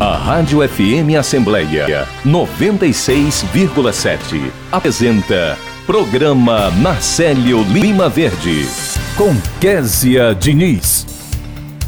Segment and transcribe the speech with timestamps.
[0.00, 5.58] A Rádio FM Assembleia 96,7 apresenta
[5.88, 8.64] Programa Marcelo Lima Verde
[9.16, 11.04] com Késia Diniz.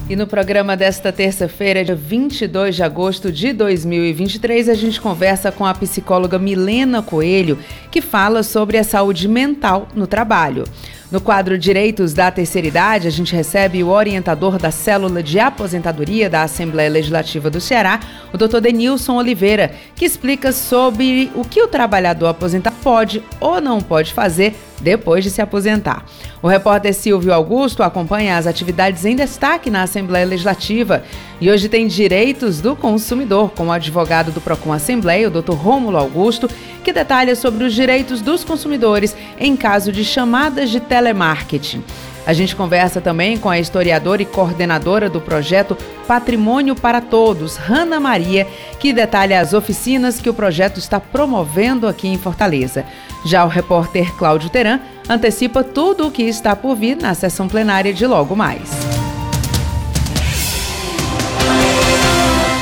[0.08, 5.64] E no programa desta terça-feira, dia 22 de agosto de 2023, a gente conversa com
[5.64, 7.61] a psicóloga Milena Coelho,
[7.92, 10.64] que fala sobre a saúde mental no trabalho.
[11.11, 16.30] No quadro Direitos da Terceira Idade, a gente recebe o orientador da Célula de Aposentadoria
[16.30, 17.98] da Assembleia Legislativa do Ceará,
[18.32, 18.61] o Dr.
[18.61, 24.54] Denilson Oliveira, que explica sobre o que o trabalhador aposentado pode ou não pode fazer
[24.80, 26.04] depois de se aposentar.
[26.43, 31.02] O repórter Silvio Augusto acompanha as atividades em destaque na Assembleia Legislativa
[31.40, 35.52] e hoje tem direitos do consumidor com o advogado do Procon Assembleia, o Dr.
[35.52, 36.48] Rômulo Augusto,
[36.83, 41.83] que detalha sobre os direitos dos consumidores em caso de chamadas de telemarketing.
[42.27, 47.98] A gente conversa também com a historiadora e coordenadora do projeto Patrimônio para Todos, Hanna
[47.98, 48.47] Maria,
[48.78, 52.84] que detalha as oficinas que o projeto está promovendo aqui em Fortaleza.
[53.24, 57.92] Já o repórter Cláudio Teran antecipa tudo o que está por vir na sessão plenária
[57.92, 58.70] de logo mais.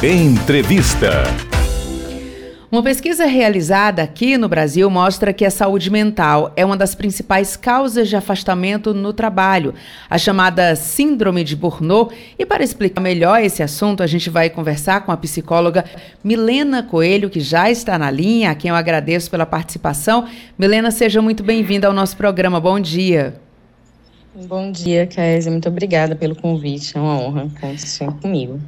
[0.04, 1.23] Entrevista.
[2.72, 7.58] Uma pesquisa realizada aqui no Brasil mostra que a saúde mental é uma das principais
[7.58, 9.73] causas de afastamento no trabalho,
[10.08, 12.16] a chamada Síndrome de Burnout.
[12.38, 15.84] E para explicar melhor esse assunto, a gente vai conversar com a psicóloga
[16.23, 20.27] Milena Coelho, que já está na linha, a quem eu agradeço pela participação.
[20.55, 22.60] Milena, seja muito bem-vinda ao nosso programa.
[22.60, 23.33] Bom dia.
[24.48, 25.52] Bom dia, Kézia.
[25.52, 26.95] Muito obrigada pelo convite.
[26.95, 28.60] É uma honra contar comigo.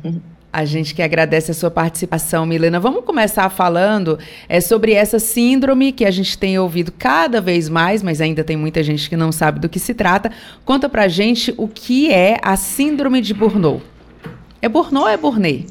[0.54, 2.80] A gente que agradece a sua participação, Milena.
[2.80, 4.20] Vamos começar falando
[4.50, 8.58] é, sobre essa síndrome que a gente tem ouvido cada vez mais, mas ainda tem
[8.58, 10.32] muita gente que não sabe do que se trata.
[10.66, 13.84] Conta pra gente o que é a síndrome de Burnout.
[14.62, 15.68] É Burnout ou é Burnet?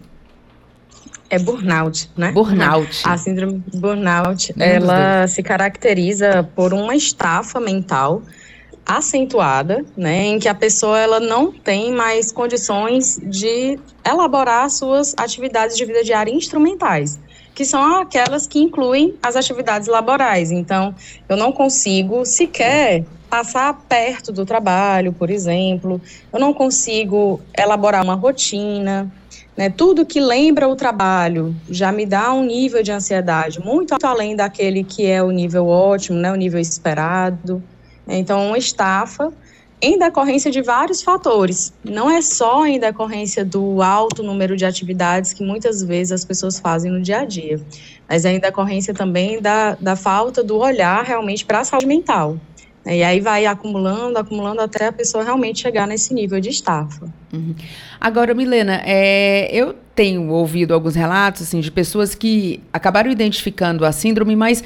[1.30, 2.32] É burnout, né?
[2.32, 3.02] Burnout.
[3.04, 8.22] A síndrome de burnout, ela se caracteriza por uma estafa mental
[8.97, 15.77] acentuada, né, em que a pessoa ela não tem mais condições de elaborar suas atividades
[15.77, 17.19] de vida diária instrumentais,
[17.55, 20.51] que são aquelas que incluem as atividades laborais.
[20.51, 20.93] Então,
[21.28, 26.01] eu não consigo sequer passar perto do trabalho, por exemplo,
[26.33, 29.09] eu não consigo elaborar uma rotina,
[29.57, 29.71] né?
[29.71, 34.83] Tudo que lembra o trabalho já me dá um nível de ansiedade muito além daquele
[34.83, 36.33] que é o nível ótimo, né?
[36.33, 37.62] O nível esperado.
[38.06, 39.33] Então, uma estafa
[39.83, 41.72] em decorrência de vários fatores.
[41.83, 46.59] Não é só em decorrência do alto número de atividades que muitas vezes as pessoas
[46.59, 47.59] fazem no dia a dia,
[48.09, 52.37] mas é em decorrência também da, da falta do olhar realmente para a saúde mental.
[52.86, 57.12] E aí vai acumulando, acumulando até a pessoa realmente chegar nesse nível de estafa.
[57.32, 57.54] Uhum.
[58.00, 63.92] Agora, Milena, é, eu tenho ouvido alguns relatos assim, de pessoas que acabaram identificando a
[63.92, 64.64] síndrome, mas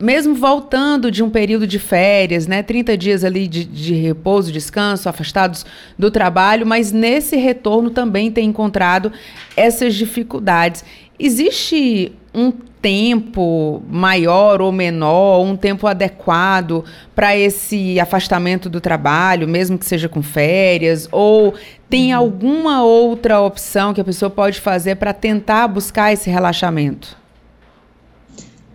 [0.00, 5.08] mesmo voltando de um período de férias, né, 30 dias ali de, de repouso, descanso,
[5.08, 5.64] afastados
[5.96, 9.12] do trabalho, mas nesse retorno também tem encontrado
[9.56, 10.84] essas dificuldades.
[11.18, 16.84] Existe um tempo maior ou menor, um tempo adequado
[17.14, 21.54] para esse afastamento do trabalho, mesmo que seja com férias, ou
[21.88, 22.20] tem uhum.
[22.20, 27.16] alguma outra opção que a pessoa pode fazer para tentar buscar esse relaxamento?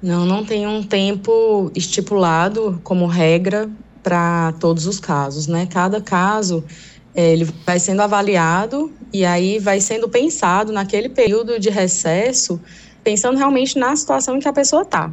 [0.01, 3.69] Não, não tem um tempo estipulado como regra
[4.01, 5.65] para todos os casos, né?
[5.65, 6.63] Cada caso
[7.17, 12.61] é, ele vai sendo avaliado e aí vai sendo pensado naquele período de recesso
[13.03, 15.11] pensando realmente na situação em que a pessoa está.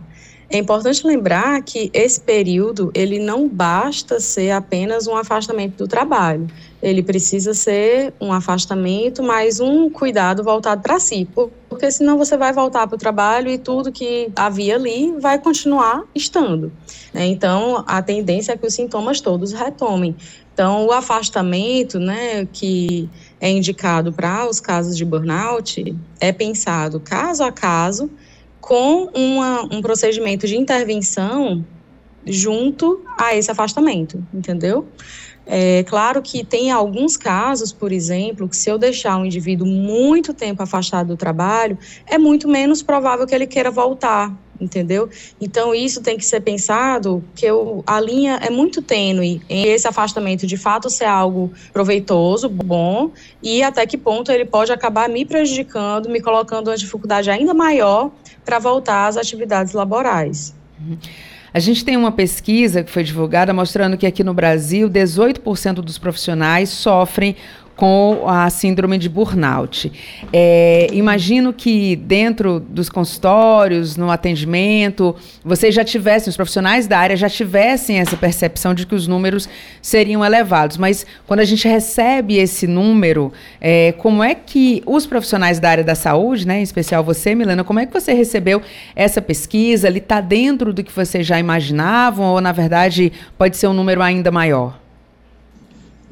[0.50, 6.46] É importante lembrar que esse período ele não basta ser apenas um afastamento do trabalho.
[6.82, 11.26] Ele precisa ser um afastamento, mas um cuidado voltado para si,
[11.68, 16.04] porque senão você vai voltar para o trabalho e tudo que havia ali vai continuar
[16.14, 16.70] estando.
[17.12, 17.26] Né?
[17.26, 20.14] Então, a tendência é que os sintomas todos retomem.
[20.54, 23.10] Então, o afastamento, né, que
[23.40, 28.08] é indicado para os casos de burnout, é pensado caso a caso,
[28.60, 31.66] com uma, um procedimento de intervenção
[32.24, 34.86] junto a esse afastamento, entendeu?
[35.46, 40.32] É claro que tem alguns casos, por exemplo, que se eu deixar um indivíduo muito
[40.32, 45.08] tempo afastado do trabalho, é muito menos provável que ele queira voltar, entendeu?
[45.38, 49.86] Então isso tem que ser pensado que eu, a linha é muito tênue em esse
[49.86, 53.10] afastamento de fato ser algo proveitoso, bom
[53.42, 58.10] e até que ponto ele pode acabar me prejudicando, me colocando uma dificuldade ainda maior
[58.44, 60.54] para voltar às atividades laborais.
[60.80, 60.98] Uhum.
[61.56, 65.98] A gente tem uma pesquisa que foi divulgada mostrando que aqui no Brasil, 18% dos
[65.98, 67.36] profissionais sofrem
[67.76, 69.90] com a síndrome de burnout.
[70.32, 77.16] É, imagino que dentro dos consultórios, no atendimento, vocês já tivessem, os profissionais da área
[77.16, 79.48] já tivessem essa percepção de que os números
[79.82, 80.76] seriam elevados.
[80.76, 85.84] Mas quando a gente recebe esse número, é, como é que os profissionais da área
[85.84, 88.62] da saúde, né, em especial você, Milena, como é que você recebeu
[88.94, 89.88] essa pesquisa?
[89.88, 94.00] Ele está dentro do que vocês já imaginavam ou, na verdade, pode ser um número
[94.02, 94.83] ainda maior?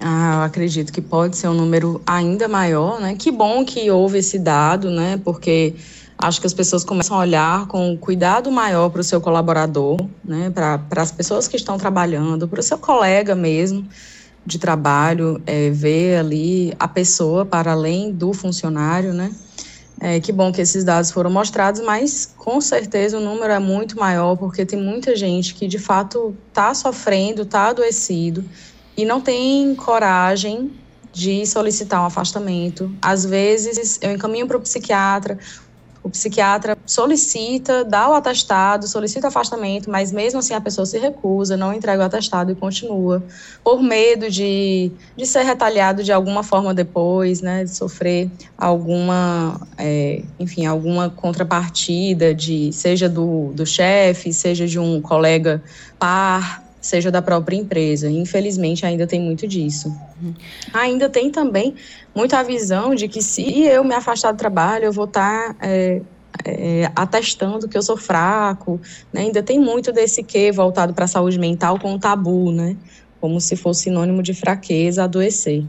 [0.04, 3.14] Ah, eu acredito que pode ser um número ainda maior, né?
[3.14, 5.20] Que bom que houve esse dado, né?
[5.24, 5.76] Porque
[6.18, 10.50] acho que as pessoas começam a olhar com cuidado maior para o seu colaborador, né?
[10.50, 13.86] Para as pessoas que estão trabalhando, para o seu colega mesmo
[14.44, 19.30] de trabalho, é, ver ali a pessoa para além do funcionário, né?
[20.00, 23.96] É, que bom que esses dados foram mostrados, mas com certeza o número é muito
[23.96, 28.44] maior, porque tem muita gente que de fato está sofrendo, está adoecido
[28.96, 30.70] e não tem coragem
[31.12, 32.90] de solicitar um afastamento.
[33.00, 35.38] Às vezes eu encaminho para o psiquiatra,
[36.02, 41.56] o psiquiatra solicita, dá o atestado, solicita afastamento, mas mesmo assim a pessoa se recusa,
[41.56, 43.22] não entrega o atestado e continua,
[43.62, 48.28] por medo de, de ser retaliado de alguma forma depois, né, de sofrer
[48.58, 55.62] alguma, é, enfim, alguma contrapartida, de, seja do, do chefe, seja de um colega
[56.00, 58.10] par, seja da própria empresa.
[58.10, 59.94] Infelizmente, ainda tem muito disso.
[60.74, 61.74] Ainda tem também
[62.14, 66.02] muita visão de que se eu me afastar do trabalho, eu vou estar tá, é,
[66.44, 68.80] é, atestando que eu sou fraco.
[69.12, 69.22] Né?
[69.22, 72.76] Ainda tem muito desse que voltado para a saúde mental com tabu, né?
[73.20, 75.64] como se fosse sinônimo de fraqueza, adoecer.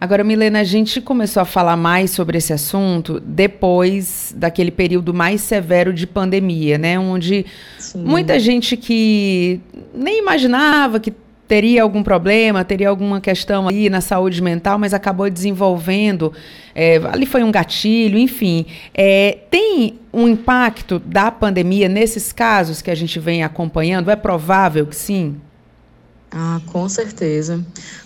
[0.00, 5.40] Agora, Milena, a gente começou a falar mais sobre esse assunto depois daquele período mais
[5.40, 6.96] severo de pandemia, né?
[6.96, 7.44] Onde
[7.80, 8.04] Sim.
[8.04, 9.60] muita gente que
[9.92, 11.12] nem imaginava que
[11.48, 16.32] teria algum problema, teria alguma questão aí na saúde mental, mas acabou desenvolvendo.
[16.74, 18.66] É, ali foi um gatilho, enfim.
[18.94, 24.12] É, tem um impacto da pandemia nesses casos que a gente vem acompanhando?
[24.12, 25.40] É provável que sim?
[26.30, 27.64] Ah, com certeza.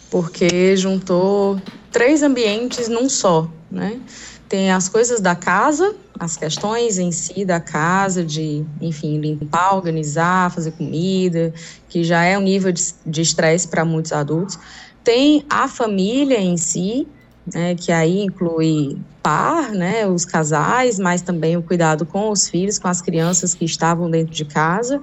[0.09, 1.61] Porque juntou
[1.93, 4.01] três ambientes num só, né?
[4.49, 10.51] Tem as coisas da casa, as questões em si da casa, de, enfim, limpar, organizar,
[10.51, 11.53] fazer comida,
[11.89, 14.59] que já é um nível de estresse para muitos adultos.
[15.03, 17.09] Tem a família em si,
[17.53, 22.79] né, que aí inclui par, né, os casais, mas também o cuidado com os filhos,
[22.79, 25.01] com as crianças que estavam dentro de casa,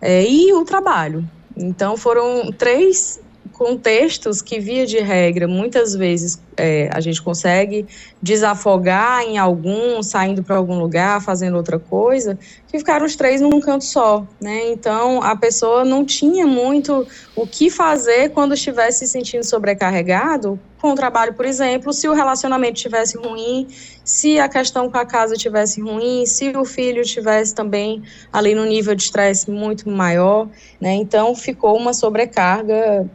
[0.00, 1.24] é, e o trabalho.
[1.56, 3.20] Então foram três
[3.52, 7.86] contextos que, via de regra, muitas vezes é, a gente consegue
[8.22, 12.38] desafogar em algum, saindo para algum lugar, fazendo outra coisa,
[12.68, 14.70] que ficaram os três num canto só, né?
[14.70, 17.06] Então, a pessoa não tinha muito
[17.40, 22.12] o que fazer quando estivesse se sentindo sobrecarregado com o trabalho, por exemplo, se o
[22.12, 23.66] relacionamento estivesse ruim,
[24.04, 28.66] se a questão com a casa estivesse ruim, se o filho estivesse também ali no
[28.66, 30.48] nível de estresse muito maior,
[30.78, 30.92] né?
[30.92, 33.08] Então ficou uma sobrecarga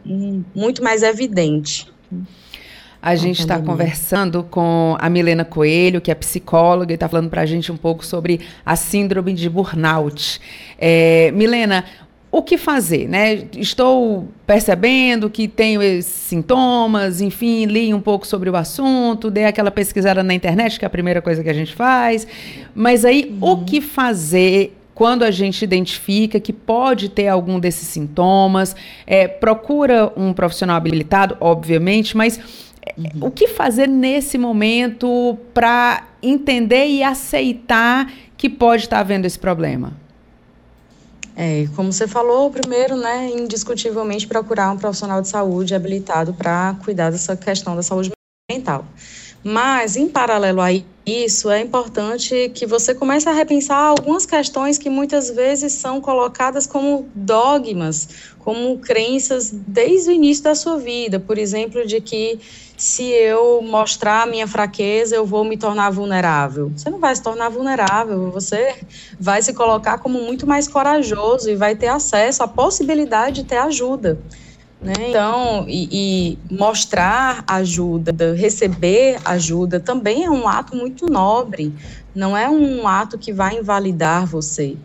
[0.52, 1.88] muito mais evidente.
[3.00, 7.42] A gente está conversando com a Milena Coelho, que é psicóloga, e está falando para
[7.42, 10.40] a gente um pouco sobre a síndrome de burnout.
[10.76, 11.84] É, Milena,
[12.36, 13.46] o que fazer, né?
[13.56, 19.70] Estou percebendo que tenho esses sintomas, enfim, li um pouco sobre o assunto, dei aquela
[19.70, 22.26] pesquisada na internet, que é a primeira coisa que a gente faz.
[22.74, 23.52] Mas aí, uhum.
[23.52, 28.76] o que fazer quando a gente identifica que pode ter algum desses sintomas?
[29.06, 32.38] É, procura um profissional habilitado, obviamente, mas
[32.98, 33.28] uhum.
[33.28, 40.05] o que fazer nesse momento para entender e aceitar que pode estar havendo esse problema?
[41.38, 47.10] É, como você falou, primeiro, né, indiscutivelmente procurar um profissional de saúde habilitado para cuidar
[47.10, 48.10] dessa questão da saúde
[48.50, 48.86] mental.
[49.44, 50.70] Mas, em paralelo a
[51.04, 56.66] isso, é importante que você comece a repensar algumas questões que muitas vezes são colocadas
[56.66, 58.08] como dogmas,
[58.40, 61.20] como crenças desde o início da sua vida.
[61.20, 62.40] Por exemplo, de que
[62.76, 66.70] se eu mostrar a minha fraqueza, eu vou me tornar vulnerável.
[66.76, 68.74] Você não vai se tornar vulnerável, você
[69.18, 73.56] vai se colocar como muito mais corajoso e vai ter acesso à possibilidade de ter
[73.56, 74.18] ajuda.
[74.80, 74.92] Né?
[75.08, 81.74] Então, e, e, mostrar ajuda, receber ajuda, também é um ato muito nobre,
[82.14, 84.76] não é um ato que vai invalidar você.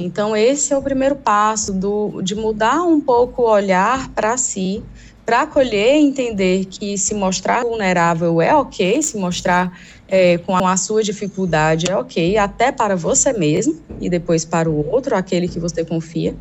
[0.00, 4.82] Então, esse é o primeiro passo do, de mudar um pouco o olhar para si,
[5.24, 10.76] para acolher e entender que se mostrar vulnerável é ok, se mostrar é, com a
[10.76, 15.60] sua dificuldade é ok, até para você mesmo e depois para o outro, aquele que
[15.60, 16.36] você confia.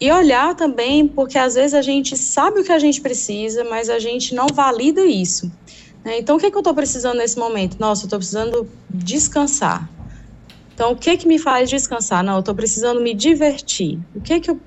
[0.00, 3.90] E olhar também, porque às vezes a gente sabe o que a gente precisa, mas
[3.90, 5.52] a gente não valida isso.
[6.02, 6.18] Né?
[6.18, 7.76] Então, o que, é que eu estou precisando nesse momento?
[7.78, 9.88] Nossa, eu estou precisando descansar.
[10.80, 12.24] Então, o que, que me faz descansar?
[12.24, 13.98] Não, eu estou precisando me divertir.
[14.14, 14.58] O que, que eu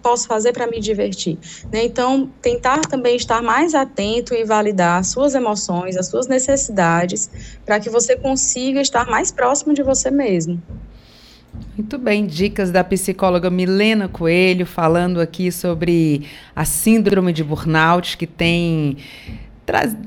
[0.00, 1.36] posso fazer para me divertir?
[1.72, 1.82] Né?
[1.82, 7.28] Então, tentar também estar mais atento e validar as suas emoções, as suas necessidades,
[7.66, 10.62] para que você consiga estar mais próximo de você mesmo.
[11.76, 16.24] Muito bem, dicas da psicóloga Milena Coelho falando aqui sobre
[16.54, 18.96] a síndrome de burnout que tem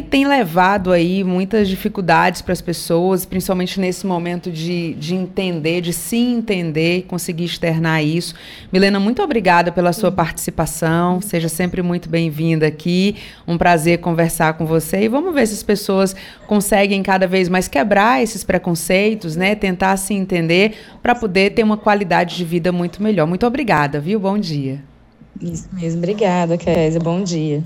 [0.10, 5.94] tem levado aí muitas dificuldades para as pessoas, principalmente nesse momento de, de entender, de
[5.94, 8.34] se entender, conseguir externar isso.
[8.74, 11.22] Milena, muito obrigada pela sua participação.
[11.22, 13.16] Seja sempre muito bem-vinda aqui.
[13.48, 15.04] Um prazer conversar com você.
[15.04, 16.16] E vamos ver se as pessoas
[16.48, 19.56] conseguem cada vez mais quebrar esses preconceitos, né?
[19.56, 23.28] Tentar se entender para poder ter uma qualidade de vida muito melhor.
[23.28, 24.20] Muito obrigada, viu?
[24.20, 24.91] Bom dia.
[25.40, 26.00] Isso mesmo.
[26.00, 27.00] Obrigada, Kézia.
[27.00, 27.64] Bom dia.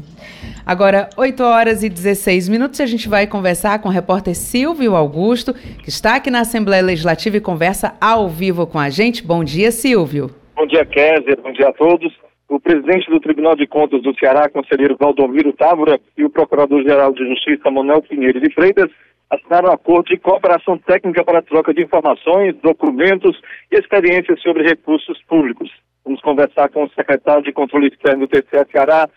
[0.66, 5.54] Agora, 8 horas e 16 minutos, a gente vai conversar com o repórter Silvio Augusto,
[5.54, 9.26] que está aqui na Assembleia Legislativa e conversa ao vivo com a gente.
[9.26, 10.30] Bom dia, Silvio.
[10.56, 11.38] Bom dia, Kézia.
[11.42, 12.14] Bom dia a todos.
[12.48, 17.28] O presidente do Tribunal de Contas do Ceará, conselheiro Valdomiro Távora, e o procurador-geral de
[17.28, 18.90] Justiça, Manuel Pinheiro de Freitas,
[19.30, 23.40] assinaram um acordo de cooperação técnica para a troca de informações, documentos
[23.72, 25.70] e experiências sobre recursos públicos.
[26.06, 29.10] Vamos conversar com o secretário de Controle Externo do TCE Ceará,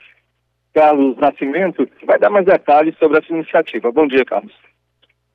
[0.72, 3.92] Carlos Nascimento, que vai dar mais detalhes sobre essa iniciativa.
[3.92, 4.52] Bom dia, Carlos.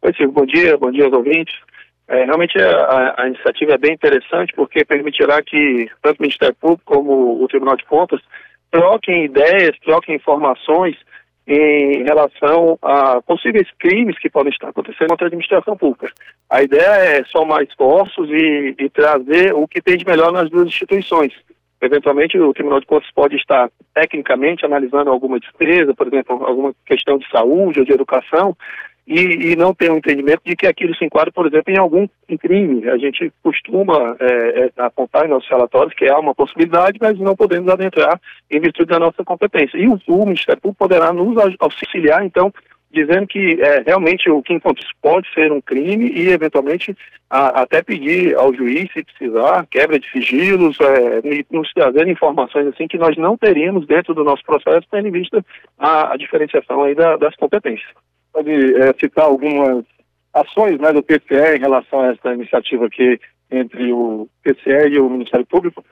[0.02, 0.34] Oi, Silvio.
[0.34, 1.54] Bom dia, bom dia aos ouvintes.
[2.08, 6.84] É, realmente a, a, iniciativa é bem interessante porque permitirá que tanto o Ministério Público
[6.86, 8.20] como o Tribunal de Contas
[8.72, 10.98] troquem ideias, troquem informações
[11.46, 16.12] em relação a possíveis crimes que podem estar acontecendo contra a administração pública.
[16.50, 20.68] A ideia é somar esforços e, e trazer o que tem de melhor nas duas
[20.68, 21.34] instituições.
[21.82, 27.18] Eventualmente, o Tribunal de Contas pode estar tecnicamente analisando alguma despesa, por exemplo, alguma questão
[27.18, 28.56] de saúde ou de educação,
[29.06, 32.08] e, e, não ter um entendimento de que aquilo se enquadra, por exemplo, em algum
[32.40, 32.90] crime.
[32.90, 34.26] A gente costuma é,
[34.66, 38.20] é, apontar em nossos relatórios que há uma possibilidade, mas não podemos adentrar
[38.50, 39.78] em virtude da nossa competência.
[39.78, 42.54] E o, o Ministério Público poderá nos auxiliar, então,
[42.92, 46.96] dizendo que é, realmente o que encontra pode ser um crime e, eventualmente,
[47.30, 52.88] a, até pedir ao juiz, se precisar, quebra de sigilos, é, nos trazer informações assim
[52.88, 55.44] que nós não teríamos dentro do nosso processo, tendo em vista
[55.78, 57.92] a, a diferenciação aí da, das competências
[58.34, 59.86] pode é, citar algumas
[60.34, 63.20] ações né, do PCE em relação a essa iniciativa aqui
[63.52, 65.84] entre o PCE e o Ministério Público.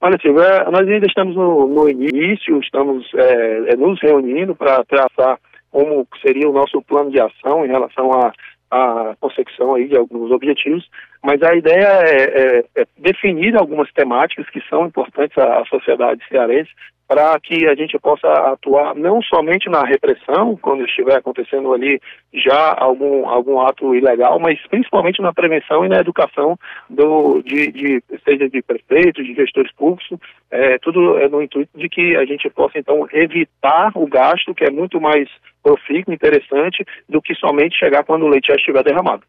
[0.00, 5.38] Olha, Silvio, é, nós ainda estamos no, no início, estamos é, nos reunindo para traçar
[5.70, 8.32] como seria o nosso plano de ação em relação à
[8.70, 10.88] a, consecução aí de alguns objetivos,
[11.24, 16.70] mas a ideia é, é, é definir algumas temáticas que são importantes à, sociedade cearense
[17.08, 21.98] para que a gente possa atuar não somente na repressão, quando estiver acontecendo ali
[22.32, 26.58] já algum, algum ato ilegal, mas principalmente na prevenção e na educação
[26.90, 30.06] do, de, de seja de prefeitos, de gestores públicos,
[30.50, 34.64] é, tudo é no intuito de que a gente possa então evitar o gasto, que
[34.64, 35.28] é muito mais
[35.62, 39.22] profícuo, interessante, do que somente chegar quando o leite já estiver derramado.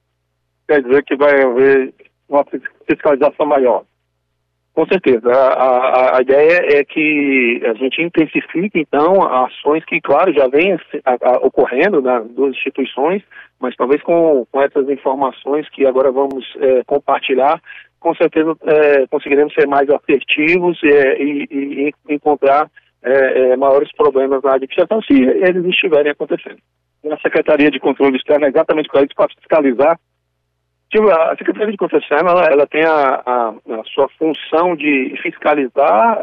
[0.68, 1.94] Quer dizer que vai haver
[2.28, 2.46] uma
[2.88, 3.84] fiscalização maior.
[4.76, 5.32] Com certeza.
[5.32, 10.78] A, a, a, ideia é que a gente intensifique, então, ações que, claro, já vêm
[11.42, 13.24] ocorrendo nas duas instituições,
[13.58, 17.62] mas talvez com, com essas informações que agora vamos é, compartilhar,
[18.02, 22.70] com certeza é, conseguiremos ser mais assertivos é, e, e, encontrar
[23.02, 26.58] é, é, maiores problemas na administração se eles estiverem acontecendo.
[27.02, 29.98] Na Secretaria de Controle Externo é exatamente para isso, para fiscalizar
[30.96, 36.22] Tipo, a Secretaria de Concessão ela, ela tem a, a, a, sua função de fiscalizar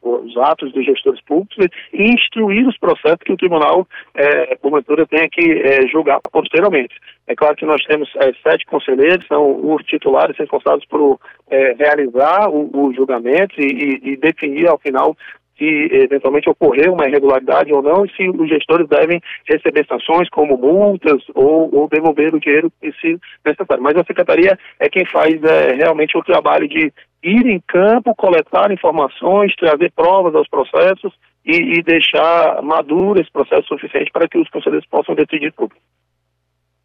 [0.00, 5.28] os atos dos gestores públicos e instruir os processos que o tribunal, é, porventura, tenha
[5.28, 6.94] que é, julgar posteriormente.
[7.26, 11.18] É claro que nós temos é, sete conselheiros, são os titulares responsáveis por
[11.50, 15.16] é, realizar o, o julgamento e, e, e definir, ao final,
[15.56, 20.56] se eventualmente ocorrer uma irregularidade ou não, e se os gestores devem receber sanções como
[20.56, 23.82] multas ou, ou devolver o dinheiro se necessário.
[23.82, 26.92] Mas a secretaria é quem faz é, realmente o trabalho de
[27.22, 31.12] ir em campo, coletar informações, trazer provas aos processos
[31.44, 35.74] e, e deixar maduro esse processo suficiente para que os conselheiros possam decidir tudo.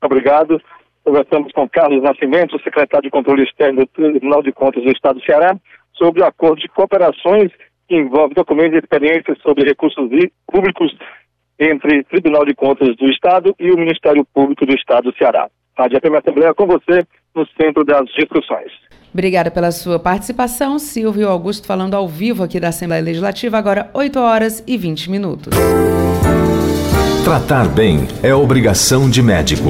[0.02, 0.62] Obrigado.
[1.04, 5.26] Conversamos com Carlos Nascimento, secretário de Controle Externo do Tribunal de Contas do Estado do
[5.26, 5.58] Ceará,
[5.94, 7.52] sobre o acordo de cooperações
[7.90, 10.10] envolve documentos e experiências sobre recursos
[10.52, 10.96] públicos
[11.60, 15.50] entre Tribunal de Contas do Estado e o Ministério Público do Estado do Ceará.
[15.78, 17.04] Rádio FM Assembleia com você
[17.36, 18.72] no centro das discussões.
[19.14, 24.20] Obrigada pela sua participação, Silvio Augusto, falando ao vivo aqui da Assembleia Legislativa, agora 8
[24.20, 25.54] horas e 20 minutos.
[27.24, 29.70] Tratar bem é obrigação de médico.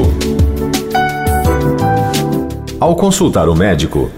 [2.80, 4.10] Ao consultar o médico,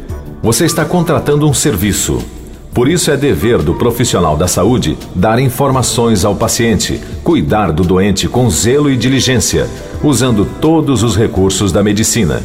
[0.41, 2.40] você está contratando um serviço.
[2.73, 8.29] Por isso é dever do profissional da saúde dar informações ao paciente, cuidar do doente
[8.29, 9.67] com zelo e diligência,
[10.01, 12.41] usando todos os recursos da medicina.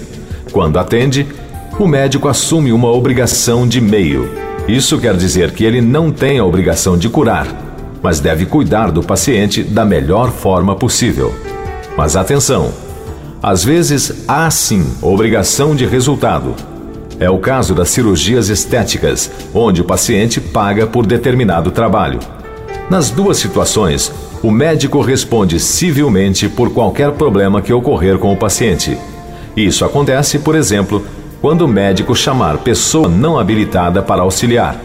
[0.51, 1.27] Quando atende,
[1.79, 4.29] o médico assume uma obrigação de meio.
[4.67, 7.47] Isso quer dizer que ele não tem a obrigação de curar,
[8.03, 11.33] mas deve cuidar do paciente da melhor forma possível.
[11.97, 12.73] Mas atenção!
[13.41, 16.76] Às vezes há sim obrigação de resultado.
[17.19, 22.19] É o caso das cirurgias estéticas, onde o paciente paga por determinado trabalho.
[22.91, 28.97] Nas duas situações, o médico responde civilmente por qualquer problema que ocorrer com o paciente.
[29.57, 31.05] Isso acontece, por exemplo,
[31.41, 34.79] quando o médico chamar pessoa não habilitada para auxiliar,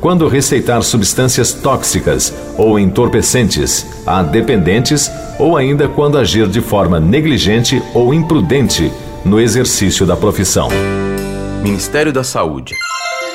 [0.00, 7.82] quando receitar substâncias tóxicas ou entorpecentes a dependentes ou ainda quando agir de forma negligente
[7.94, 8.92] ou imprudente
[9.24, 10.68] no exercício da profissão.
[11.62, 12.74] Ministério da Saúde.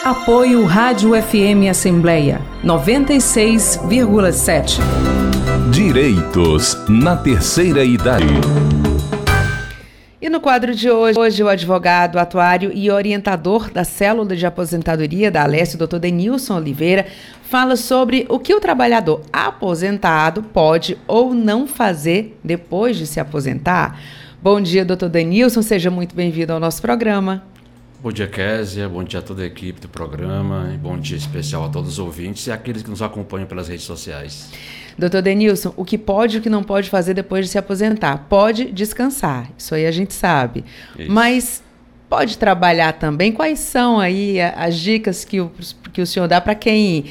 [0.03, 4.79] Apoio Rádio FM Assembleia 96,7.
[5.69, 8.23] Direitos na terceira idade.
[10.21, 15.29] E no quadro de hoje, hoje, o advogado, atuário e orientador da célula de aposentadoria
[15.29, 15.97] da Alessio, Dr.
[15.97, 17.05] Denilson Oliveira,
[17.43, 23.99] fala sobre o que o trabalhador aposentado pode ou não fazer depois de se aposentar.
[24.41, 27.43] Bom dia, doutor Denilson, seja muito bem-vindo ao nosso programa.
[28.03, 28.89] Bom dia, Késia.
[28.89, 30.77] Bom dia a toda a equipe do programa.
[30.81, 34.51] Bom dia especial a todos os ouvintes e aqueles que nos acompanham pelas redes sociais.
[34.97, 38.25] Doutor Denilson, o que pode e o que não pode fazer depois de se aposentar?
[38.27, 40.65] Pode descansar, isso aí a gente sabe.
[40.99, 41.09] Isso.
[41.09, 41.63] Mas
[42.09, 43.31] pode trabalhar também?
[43.31, 45.49] Quais são aí as dicas que o,
[45.93, 47.05] que o senhor dá para quem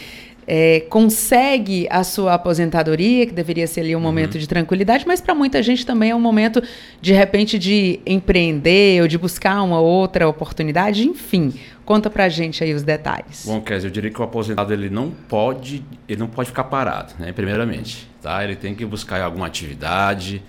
[0.47, 4.05] é, consegue a sua aposentadoria, que deveria ser ali um uhum.
[4.05, 6.63] momento de tranquilidade, mas para muita gente também é um momento,
[7.01, 11.55] de repente, de empreender ou de buscar uma outra oportunidade, enfim.
[11.85, 13.45] Conta pra gente aí os detalhes.
[13.45, 17.15] Bom, Kézia, eu diria que o aposentado ele não pode, ele não pode ficar parado,
[17.19, 17.33] né?
[17.33, 18.43] Primeiramente, tá?
[18.45, 20.43] Ele tem que buscar alguma atividade,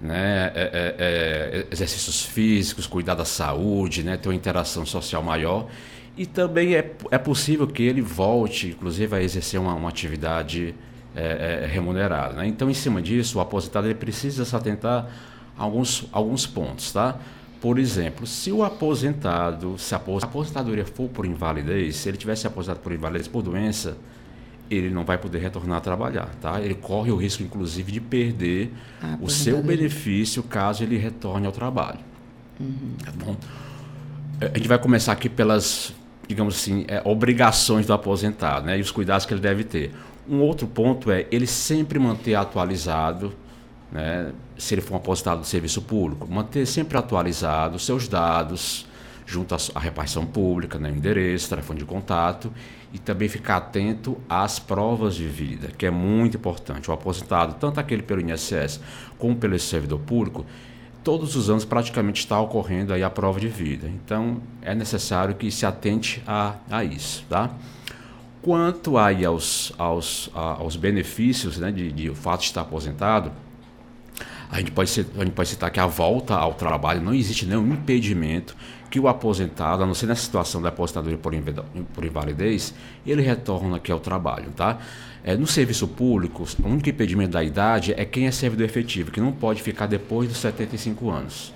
[0.00, 0.50] né?
[0.54, 4.16] É, é, é, exercícios físicos, cuidar da saúde, né?
[4.16, 5.68] Ter uma interação social maior
[6.16, 10.74] e também é, é possível que ele volte, inclusive, a exercer uma, uma atividade
[11.14, 12.34] é, é, remunerada.
[12.34, 12.46] Né?
[12.46, 15.08] Então, em cima disso, o aposentado ele precisa se atentar
[15.56, 17.18] a alguns, alguns pontos, tá?
[17.60, 22.80] Por exemplo, se o aposentado, se a aposentadoria for por invalidez, se ele tivesse aposentado
[22.80, 23.96] por invalidez por doença,
[24.68, 26.60] ele não vai poder retornar a trabalhar, tá?
[26.60, 28.72] Ele corre o risco, inclusive, de perder
[29.20, 32.00] o seu benefício caso ele retorne ao trabalho.
[32.58, 32.94] Uhum.
[33.04, 33.36] Tá bom?
[34.40, 35.94] É, a gente vai começar aqui pelas,
[36.32, 38.78] digamos assim, é, obrigações do aposentado, né?
[38.78, 39.92] E os cuidados que ele deve ter.
[40.28, 43.34] Um outro ponto é ele sempre manter atualizado
[43.90, 48.86] né, se ele for um aposentado do serviço público, manter sempre atualizado seus dados
[49.26, 52.50] junto à repartição pública, né, endereço, telefone de contato
[52.92, 56.90] e também ficar atento às provas de vida, que é muito importante.
[56.90, 58.80] O aposentado, tanto aquele pelo INSS
[59.18, 60.46] como pelo servidor público,
[61.02, 63.88] todos os anos praticamente está ocorrendo aí a prova de vida.
[63.88, 67.50] Então é necessário que se atente a, a isso, tá?
[68.40, 73.30] Quanto aí aos, aos, aos benefícios né, de, de o fato de estar aposentado,
[74.50, 77.72] a gente, pode, a gente pode citar que a volta ao trabalho não existe nenhum
[77.72, 78.56] impedimento
[78.92, 81.32] que o aposentado, a não ser nessa situação da aposentadoria por,
[81.94, 82.74] por invalidez,
[83.06, 84.80] ele retorna aqui ao trabalho, tá?
[85.24, 89.18] É, no serviço público, o único impedimento da idade é quem é servidor efetivo, que
[89.18, 91.54] não pode ficar depois dos 75 anos.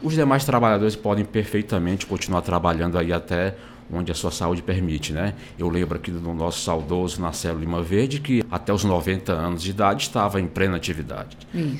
[0.00, 3.56] Os demais trabalhadores podem perfeitamente continuar trabalhando aí até
[3.92, 5.34] onde a sua saúde permite, né?
[5.58, 9.70] Eu lembro aqui do nosso saudoso Marcelo Lima Verde, que até os 90 anos de
[9.70, 11.36] idade estava em plena atividade.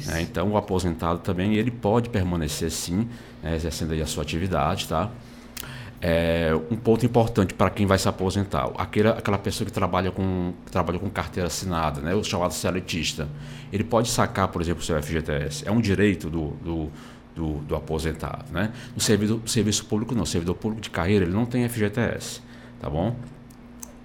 [0.09, 3.09] É, então, o aposentado também, ele pode permanecer sim,
[3.43, 5.11] né, exercendo aí a sua atividade, tá?
[6.01, 10.53] É, um ponto importante para quem vai se aposentar, aquela, aquela pessoa que trabalha com,
[10.65, 13.27] que trabalha com carteira assinada, né, o chamado seletista,
[13.73, 15.67] ele pode sacar, por exemplo, o seu FGTS.
[15.67, 16.91] É um direito do, do
[17.37, 18.51] do, do aposentado.
[18.51, 18.73] Né?
[18.95, 20.27] No servidor, serviço público, não.
[20.27, 22.41] Servidor público de carreira, ele não tem FGTS.
[22.81, 23.15] Tá bom?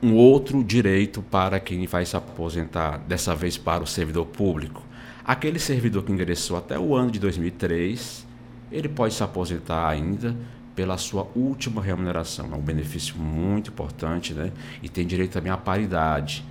[0.01, 4.83] um outro direito para quem vai se aposentar, dessa vez para o servidor público.
[5.23, 8.25] Aquele servidor que ingressou até o ano de 2003,
[8.71, 10.35] ele pode se aposentar ainda
[10.75, 12.49] pela sua última remuneração.
[12.51, 14.51] É um benefício muito importante, né?
[14.81, 16.43] E tem direito também à paridade.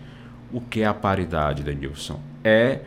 [0.53, 2.21] O que é a paridade, Denilson?
[2.45, 2.81] É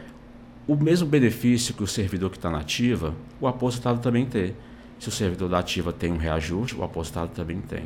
[0.67, 4.56] o mesmo benefício que o servidor que está na ativa, o aposentado também tem.
[4.97, 7.84] Se o servidor da ativa tem um reajuste, o aposentado também tem.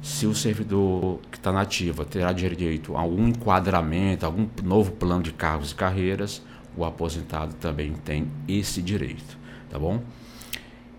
[0.00, 5.22] Se o servidor que está na ativa terá direito a algum enquadramento, algum novo plano
[5.22, 6.42] de cargos e carreiras,
[6.74, 9.36] o aposentado também tem esse direito,
[9.68, 10.02] tá bom?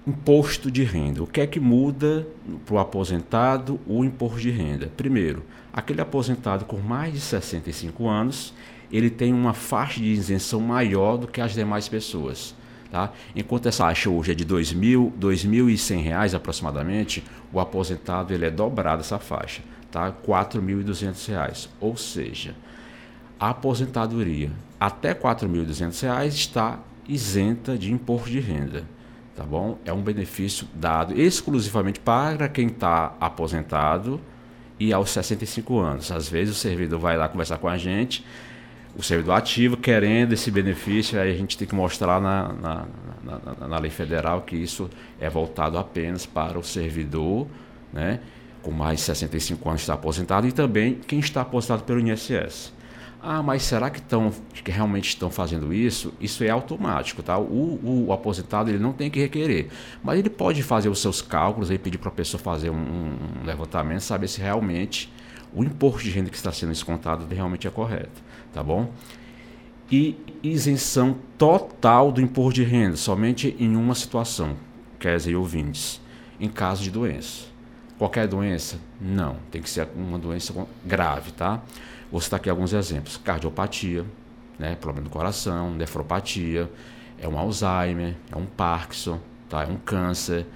[0.05, 1.23] Imposto de renda.
[1.23, 2.27] O que é que muda
[2.65, 4.91] para o aposentado o imposto de renda?
[4.95, 5.41] Primeiro,
[5.73, 8.53] aquele aposentado com mais de 65 anos,
[8.91, 12.54] ele tem uma faixa de isenção maior do que as demais pessoas.
[12.91, 13.12] Tá?
[13.34, 17.23] Enquanto essa taxa hoje é de R$ 2.000, R$ 2.100 aproximadamente,
[17.54, 20.08] o aposentado ele é dobrado essa faixa, tá?
[20.08, 21.69] R$ 4.200.
[21.80, 22.54] Ou seja,
[23.39, 28.84] a aposentadoria até R$ 4.200 está isenta de imposto de renda.
[29.38, 29.80] Tá bom?
[29.86, 34.19] É um benefício dado exclusivamente para quem está aposentado
[34.77, 36.12] e aos 65 anos.
[36.12, 38.25] Às vezes o servidor vai lá conversar com a gente
[38.97, 42.86] o servidor ativo querendo esse benefício, aí a gente tem que mostrar na, na,
[43.23, 47.47] na, na, lei federal que isso é voltado apenas para o servidor,
[47.93, 48.19] né,
[48.62, 52.73] com mais de 65 anos está aposentado e também quem está aposentado pelo INSS.
[53.23, 56.12] Ah, mas será que, tão, que realmente estão fazendo isso?
[56.19, 57.38] Isso é automático, tá?
[57.38, 59.69] O, o, aposentado ele não tem que requerer,
[60.04, 63.45] mas ele pode fazer os seus cálculos e pedir para a pessoa fazer um, um
[63.45, 65.12] levantamento, saber se realmente
[65.54, 68.91] o imposto de renda que está sendo descontado realmente é correto tá bom?
[69.91, 74.55] E isenção total do imposto de renda, somente em uma situação,
[74.99, 76.01] quer dizer, ouvintes,
[76.39, 77.45] em caso de doença.
[77.97, 78.79] Qualquer doença?
[78.99, 80.53] Não, tem que ser uma doença
[80.85, 81.61] grave, tá?
[82.11, 84.05] Vou citar aqui alguns exemplos: cardiopatia,
[84.57, 86.69] né, problema do coração, nefropatia,
[87.19, 89.63] é um Alzheimer, é um Parkinson, tá?
[89.63, 90.47] É um câncer,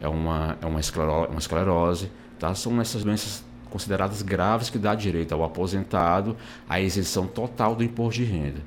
[0.00, 2.54] é uma, é uma, esclerose, esclerose, tá?
[2.54, 6.36] São essas doenças consideradas graves que dá direito ao aposentado
[6.68, 8.60] à isenção total do imposto de renda.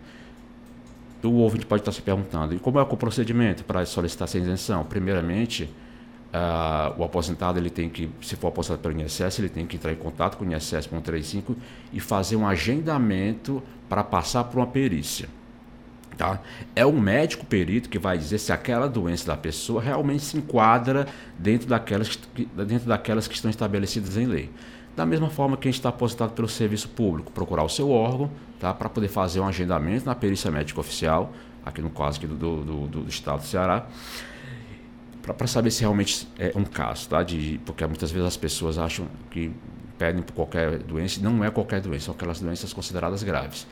[1.23, 4.83] O ouvinte pode estar se perguntando, e como é o procedimento para solicitar essa isenção?
[4.83, 5.69] Primeiramente,
[6.33, 9.91] uh, o aposentado, ele tem que, se for aposentado pelo INSS, ele tem que entrar
[9.91, 11.55] em contato com o INSS 135
[11.93, 15.29] e fazer um agendamento para passar por uma perícia.
[16.17, 16.39] Tá?
[16.75, 21.07] É um médico perito que vai dizer se aquela doença da pessoa realmente se enquadra
[21.37, 22.19] dentro daquelas,
[22.67, 24.49] dentro daquelas que estão estabelecidas em lei.
[24.95, 28.29] Da mesma forma que a gente está aposentado pelo serviço público, procurar o seu órgão
[28.59, 31.31] tá, para poder fazer um agendamento na perícia médica oficial,
[31.65, 33.87] aqui no caso aqui do, do, do, do estado do Ceará,
[35.21, 37.23] para saber se realmente é um caso, tá?
[37.23, 39.51] De, porque muitas vezes as pessoas acham que
[39.97, 43.67] pedem por qualquer doença, não é qualquer doença, são aquelas doenças consideradas graves.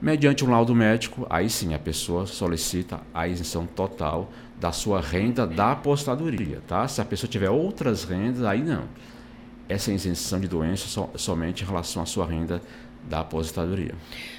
[0.00, 4.30] Mediante um laudo médico, aí sim a pessoa solicita a isenção total
[4.60, 6.86] da sua renda da apostadoria, tá?
[6.86, 8.84] Se a pessoa tiver outras rendas, aí não
[9.68, 12.60] essa isenção de doença so, somente em relação à sua renda
[13.08, 13.94] da aposentadoria.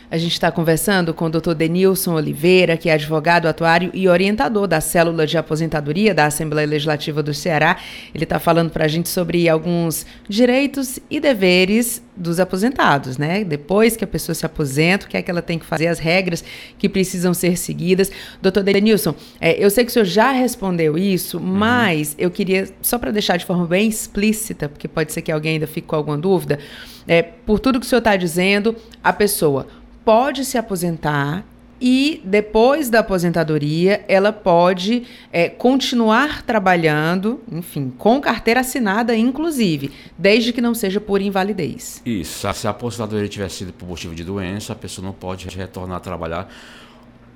[0.10, 1.54] A gente está conversando com o Dr.
[1.54, 7.22] Denilson Oliveira, que é advogado, atuário e orientador da célula de aposentadoria da Assembleia Legislativa
[7.22, 7.76] do Ceará.
[8.16, 13.44] Ele está falando para a gente sobre alguns direitos e deveres dos aposentados, né?
[13.44, 16.00] Depois que a pessoa se aposenta, o que é que ela tem que fazer, as
[16.00, 16.42] regras
[16.78, 18.10] que precisam ser seguidas.
[18.42, 21.44] Doutor Denilson, é, eu sei que o senhor já respondeu isso, uhum.
[21.44, 25.56] mas eu queria, só para deixar de forma bem explícita, porque pode ser que alguém
[25.56, 26.60] ainda fique com alguma dúvida,
[27.06, 29.68] é, por tudo que o senhor está dizendo, a pessoa
[30.08, 31.44] pode se aposentar
[31.82, 40.54] e depois da aposentadoria ela pode é, continuar trabalhando, enfim, com carteira assinada, inclusive, desde
[40.54, 42.02] que não seja por invalidez.
[42.06, 42.48] Isso.
[42.54, 46.00] Se a aposentadoria tiver sido por motivo de doença, a pessoa não pode retornar a
[46.00, 46.50] trabalhar,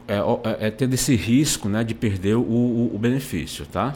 [0.08, 3.94] é, é, é tendo esse risco né, de perder o, o, o benefício, tá?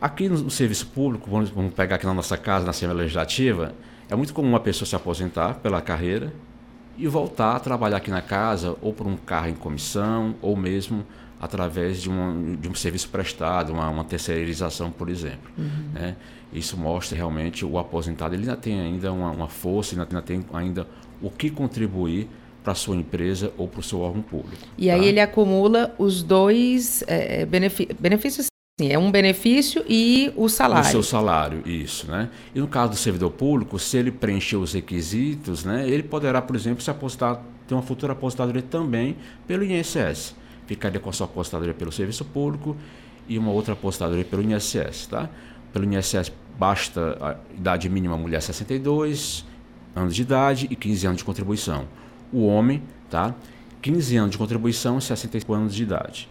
[0.00, 3.72] Aqui no, no serviço público, vamos, vamos, pegar aqui na nossa casa, na Assembleia Legislativa,
[4.10, 6.32] é muito comum uma pessoa se aposentar pela carreira
[6.96, 11.04] e voltar a trabalhar aqui na casa, ou por um carro em comissão, ou mesmo
[11.40, 15.50] através de um, de um serviço prestado, uma, uma terceirização, por exemplo.
[15.58, 15.90] Uhum.
[15.92, 16.16] Né?
[16.52, 20.86] Isso mostra realmente o aposentado, ele ainda tem ainda uma, uma força, ainda, tem ainda
[21.20, 22.28] o que contribuir
[22.62, 24.62] para a sua empresa ou para o seu órgão público.
[24.78, 24.94] E tá?
[24.94, 28.46] aí ele acumula os dois é, benefícios
[28.80, 30.88] Sim, é um benefício e o salário.
[30.88, 32.28] O seu salário, isso, né?
[32.52, 36.56] E no caso do servidor público, se ele preencher os requisitos, né, ele poderá, por
[36.56, 40.34] exemplo, se apostar, ter uma futura aposentadoria também pelo INSS.
[40.66, 42.76] Ficaria com a sua aposentadoria pelo serviço público
[43.28, 45.30] e uma outra aposentadoria pelo INSS, tá?
[45.72, 49.44] Pelo INSS basta a idade mínima mulher 62,
[49.94, 51.86] anos de idade e 15 anos de contribuição.
[52.32, 53.36] O homem, tá?
[53.80, 56.28] 15 anos de contribuição e 65 anos de idade.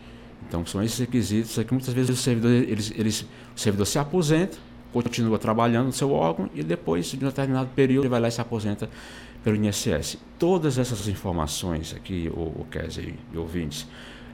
[0.47, 1.73] Então são esses requisitos aqui.
[1.73, 3.21] Muitas vezes o servidor, eles, eles,
[3.55, 4.57] o servidor se aposenta,
[4.91, 8.31] continua trabalhando no seu órgão e depois, de um determinado período, ele vai lá e
[8.31, 8.89] se aposenta
[9.43, 10.17] pelo INSS.
[10.37, 13.87] Todas essas informações aqui, o, o Kézia e ouvintes,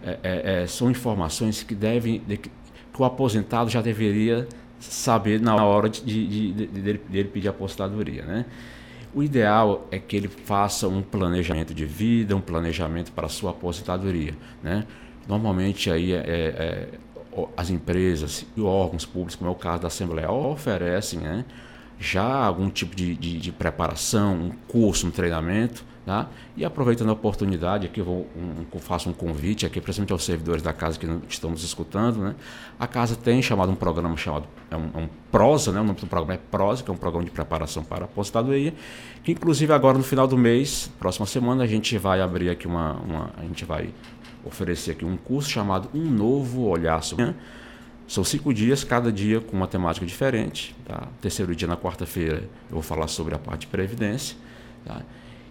[0.03, 2.51] é, é, é, são informações que devem, de, que
[2.97, 4.47] o aposentado já deveria
[4.79, 8.45] saber na hora de, de, de, dele, dele pedir aposentadoria, né?
[9.13, 13.49] O ideal é que ele faça um planejamento de vida, um planejamento para a sua
[13.51, 14.85] aposentadoria, né?
[15.29, 19.87] Normalmente aí é, é, é as empresas e órgãos públicos, como é o caso da
[19.87, 21.45] Assembleia, oferecem né,
[21.99, 26.27] já algum tipo de, de, de preparação, um curso, um treinamento, Tá?
[26.57, 30.63] E aproveitando a oportunidade, aqui eu vou, um, faço um convite aqui, principalmente aos servidores
[30.63, 32.17] da casa que estamos escutando.
[32.17, 32.35] Né?
[32.79, 35.79] A casa tem chamado um programa chamado é um, é um Prosa, né?
[35.79, 38.73] o nome do programa é Prosa, que é um programa de preparação para a aposentadoria,
[39.23, 42.93] que inclusive agora no final do mês, próxima semana, a gente vai abrir aqui uma,
[42.93, 43.91] uma a gente vai
[44.43, 47.33] oferecer aqui um curso chamado Um Novo Olhar sobre
[48.09, 50.75] são cinco dias, cada dia com uma temática diferente.
[50.83, 51.07] Tá?
[51.21, 54.35] Terceiro dia, na quarta-feira, eu vou falar sobre a parte de previdência.
[54.83, 55.03] Tá?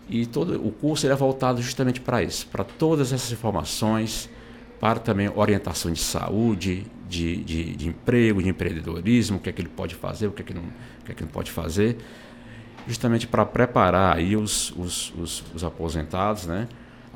[0.08, 4.28] E todo o curso é voltado justamente para isso, para todas essas informações,
[4.80, 9.62] para também orientação de saúde, de, de, de, emprego, de empreendedorismo, o que é que
[9.62, 11.96] ele pode fazer, o que é que não, o que é que não pode fazer,
[12.88, 16.66] justamente para preparar aí os, os, os, os aposentados, né?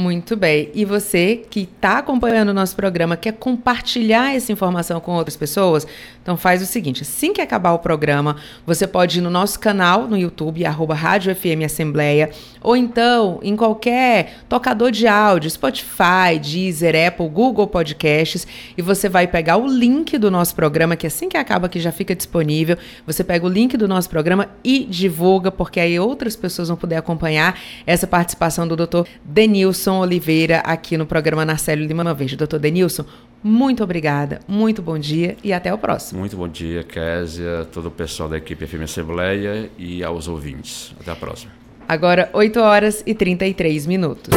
[0.00, 0.70] Muito bem.
[0.74, 5.84] E você que está acompanhando o nosso programa, quer compartilhar essa informação com outras pessoas?
[6.22, 10.06] Então faz o seguinte: assim que acabar o programa, você pode ir no nosso canal
[10.06, 12.30] no YouTube, arroba Rádio FM Assembleia,
[12.62, 19.26] ou então em qualquer tocador de áudio, Spotify, Deezer, Apple, Google Podcasts, e você vai
[19.26, 23.24] pegar o link do nosso programa, que assim que acaba que já fica disponível, você
[23.24, 27.58] pega o link do nosso programa e divulga, porque aí outras pessoas vão poder acompanhar
[27.84, 29.02] essa participação do Dr.
[29.24, 32.36] Denilson Denilson Oliveira aqui no programa Narcélio Lima Novejo.
[32.36, 33.04] Doutor Denilson,
[33.42, 36.20] muito obrigada, muito bom dia e até o próximo.
[36.20, 40.92] Muito bom dia, Késia, todo o pessoal da equipe FM Assembleia e aos ouvintes.
[41.00, 41.52] Até a próxima.
[41.88, 44.34] Agora, 8 horas e 33 minutos.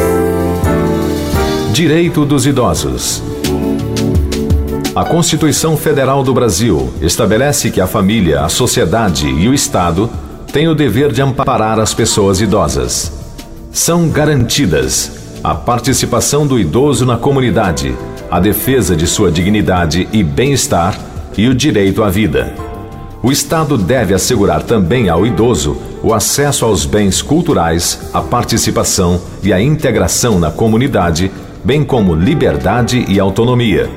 [1.74, 3.22] Direito dos Idosos.
[4.96, 10.10] A Constituição Federal do Brasil estabelece que a família, a sociedade e o Estado
[10.54, 13.12] têm o dever de amparar as pessoas idosas.
[13.72, 17.96] São garantidas a participação do idoso na comunidade,
[18.30, 21.00] a defesa de sua dignidade e bem-estar
[21.36, 22.54] e o direito à vida.
[23.24, 29.52] O Estado deve assegurar também ao idoso o acesso aos bens culturais, a participação e
[29.52, 31.32] a integração na comunidade,
[31.64, 33.90] bem como liberdade e autonomia.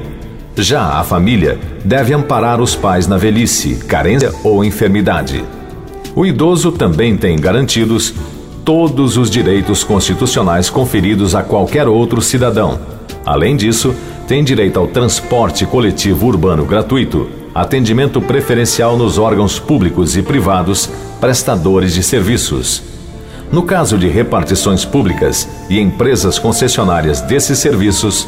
[0.57, 5.45] Já a família deve amparar os pais na velhice, carência ou enfermidade.
[6.15, 8.15] O idoso também tem garantidos
[8.65, 12.81] todos os direitos constitucionais conferidos a qualquer outro cidadão.
[13.25, 13.95] Além disso,
[14.27, 20.89] tem direito ao transporte coletivo urbano gratuito, atendimento preferencial nos órgãos públicos e privados
[21.21, 22.83] prestadores de serviços.
[23.53, 28.27] No caso de repartições públicas e empresas concessionárias desses serviços,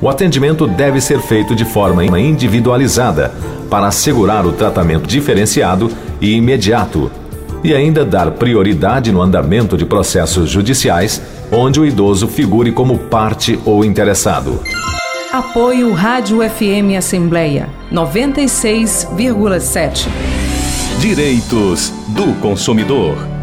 [0.00, 3.32] o atendimento deve ser feito de forma individualizada
[3.68, 7.10] para assegurar o tratamento diferenciado e imediato
[7.62, 13.58] e ainda dar prioridade no andamento de processos judiciais onde o idoso figure como parte
[13.64, 14.60] ou interessado.
[15.32, 20.06] Apoio Rádio FM Assembleia 96,7.
[20.98, 23.35] Direitos do consumidor.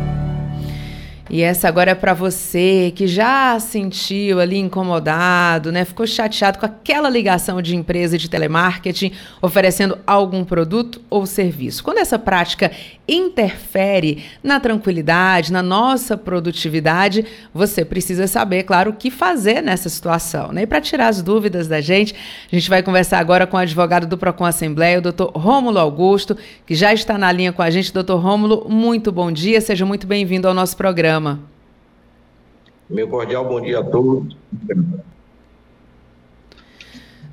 [1.34, 5.84] E essa agora é para você que já sentiu ali incomodado, né?
[5.84, 11.84] Ficou chateado com aquela ligação de empresa de telemarketing oferecendo algum produto ou serviço.
[11.84, 12.70] Quando essa prática
[13.08, 20.52] interfere na tranquilidade, na nossa produtividade, você precisa saber, claro, o que fazer nessa situação.
[20.52, 20.62] Né?
[20.62, 22.14] E para tirar as dúvidas da gente,
[22.52, 26.38] a gente vai conversar agora com o advogado do Procon Assembleia, o doutor Rômulo Augusto,
[26.64, 27.92] que já está na linha com a gente.
[27.92, 31.40] Doutor Rômulo, muito bom dia, seja muito bem-vindo ao nosso programa programa.
[32.90, 34.36] Meu cordial bom dia a todos.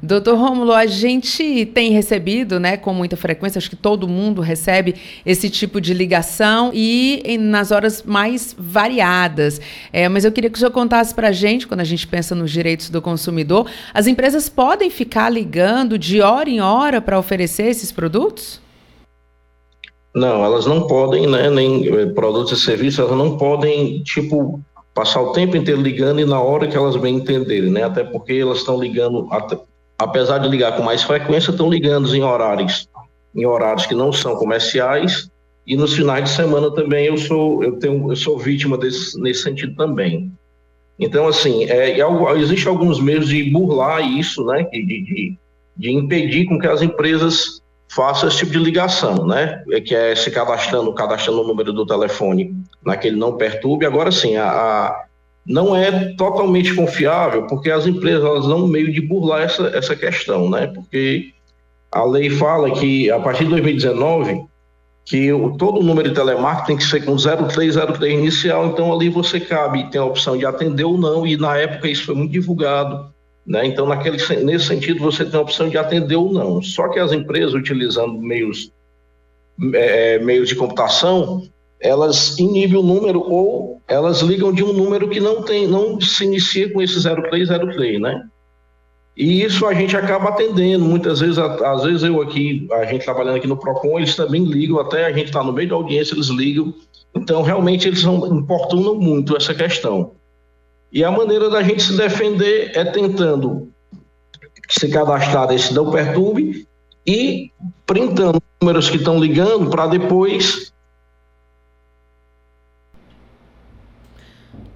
[0.03, 4.95] Doutor Rômulo, a gente tem recebido, né, com muita frequência, acho que todo mundo recebe
[5.27, 9.61] esse tipo de ligação e em, nas horas mais variadas.
[9.93, 12.35] É, mas eu queria que o senhor contasse para a gente, quando a gente pensa
[12.35, 17.65] nos direitos do consumidor, as empresas podem ficar ligando de hora em hora para oferecer
[17.65, 18.59] esses produtos?
[20.15, 24.61] Não, elas não podem, né, nem eh, produtos e serviços, elas não podem, tipo,
[24.93, 27.85] passar o tempo inteiro ligando e na hora que elas bem entenderem, né?
[27.85, 29.57] Até porque elas estão ligando, até,
[29.99, 32.89] apesar de ligar com mais frequência, estão ligando em horários,
[33.35, 35.31] em horários que não são comerciais
[35.67, 39.43] e nos finais de semana também eu sou, eu tenho, eu sou vítima desse, nesse
[39.43, 40.33] sentido também.
[40.99, 41.97] Então, assim, é,
[42.39, 44.65] existe alguns meios de burlar isso, né?
[44.73, 45.39] De, de,
[45.77, 47.60] de impedir com que as empresas
[47.91, 49.63] faça esse tipo de ligação, né?
[49.71, 53.85] É que é se cadastrando, cadastrando o número do telefone naquele não perturbe.
[53.85, 55.05] Agora sim, a, a,
[55.45, 60.49] não é totalmente confiável, porque as empresas elas dão meio de burlar essa, essa questão,
[60.49, 60.69] né?
[60.69, 61.33] Porque
[61.91, 64.49] a lei fala que a partir de 2019
[65.05, 69.09] que o, todo o número de telemarketing tem que ser com 0303 inicial, então ali
[69.09, 72.31] você cabe, tem a opção de atender ou não, e na época isso foi muito
[72.31, 73.13] divulgado
[73.51, 73.67] né?
[73.67, 76.63] Então, naquele, nesse sentido, você tem a opção de atender ou não.
[76.63, 78.71] Só que as empresas, utilizando meios,
[79.75, 81.43] é, é, meios de computação,
[81.81, 86.23] elas inibem o número ou elas ligam de um número que não tem, não se
[86.23, 88.23] inicia com esse 0303, né?
[89.17, 90.85] E isso a gente acaba atendendo.
[90.85, 94.79] Muitas vezes, às vezes eu aqui, a gente trabalhando aqui no PROCON, eles também ligam,
[94.79, 96.73] até a gente está no meio da audiência, eles ligam.
[97.17, 100.13] Então, realmente, eles não importunam muito essa questão.
[100.93, 103.71] E a maneira da gente se defender é tentando
[104.69, 106.67] se cadastrar nesse não perturbe
[107.07, 107.51] e
[107.87, 110.73] printando números que estão ligando para depois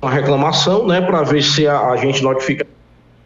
[0.03, 2.67] uma reclamação, né, para ver se a, a, gente notifica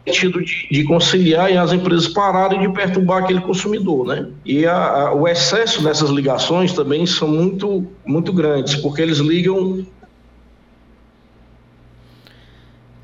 [0.05, 4.27] sentido de, de, conciliar e as empresas pararem de perturbar aquele consumidor, né?
[4.45, 9.85] E a, a, o excesso dessas ligações também são muito muito grandes, porque eles ligam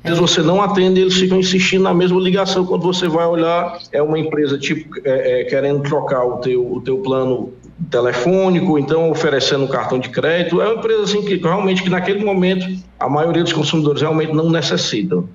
[0.06, 2.64] vezes você não atende, eles ficam insistindo na mesma ligação.
[2.64, 6.80] Quando você vai olhar, é uma empresa tipo é, é, querendo trocar o teu, o
[6.80, 7.52] teu plano
[7.90, 10.60] telefônico, então oferecendo um cartão de crédito.
[10.60, 12.66] É uma empresa assim que realmente que naquele momento
[12.98, 15.28] a maioria dos consumidores realmente não necessitam.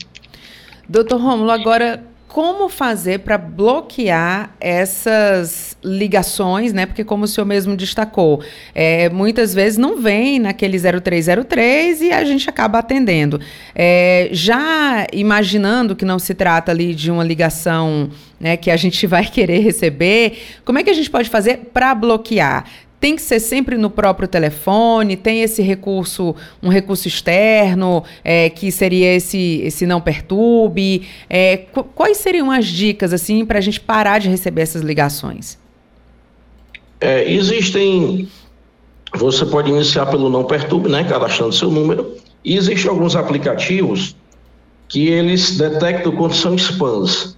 [0.89, 6.85] Doutor Romulo, agora como fazer para bloquear essas ligações, né?
[6.85, 8.41] Porque como o senhor mesmo destacou,
[8.73, 13.37] é, muitas vezes não vem naquele 0303 e a gente acaba atendendo.
[13.75, 19.05] É, já imaginando que não se trata ali de uma ligação né, que a gente
[19.07, 22.63] vai querer receber, como é que a gente pode fazer para bloquear?
[23.01, 28.71] Tem que ser sempre no próprio telefone, tem esse recurso, um recurso externo, é, que
[28.71, 31.07] seria esse, esse não perturbe.
[31.27, 31.57] É,
[31.95, 35.57] quais seriam as dicas assim para a gente parar de receber essas ligações?
[37.01, 38.29] É, existem.
[39.15, 42.15] Você pode iniciar pelo não perturbe, né, cadastrando seu número.
[42.45, 44.15] E existem alguns aplicativos
[44.87, 47.35] que eles detectam quando são spams.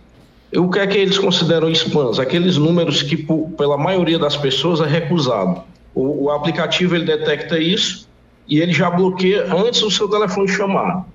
[0.56, 2.20] O que é que eles consideram spams?
[2.20, 3.18] Aqueles números que,
[3.58, 5.62] pela maioria das pessoas, é recusado.
[5.96, 8.08] O, o aplicativo ele detecta isso
[8.48, 11.06] e ele já bloqueia antes do seu telefone chamar.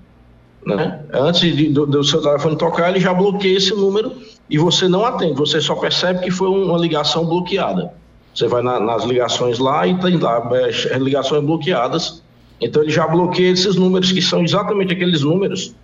[0.66, 1.00] Né?
[1.12, 4.12] Antes de, do, do, seu telefone tocar, ele já bloqueia esse número
[4.50, 7.92] e você não atende, você só percebe que foi uma ligação bloqueada.
[8.34, 12.22] Você vai na, nas ligações lá e tem lá é, ligações bloqueadas.
[12.60, 15.74] Então ele já bloqueia esses números que são exatamente aqueles números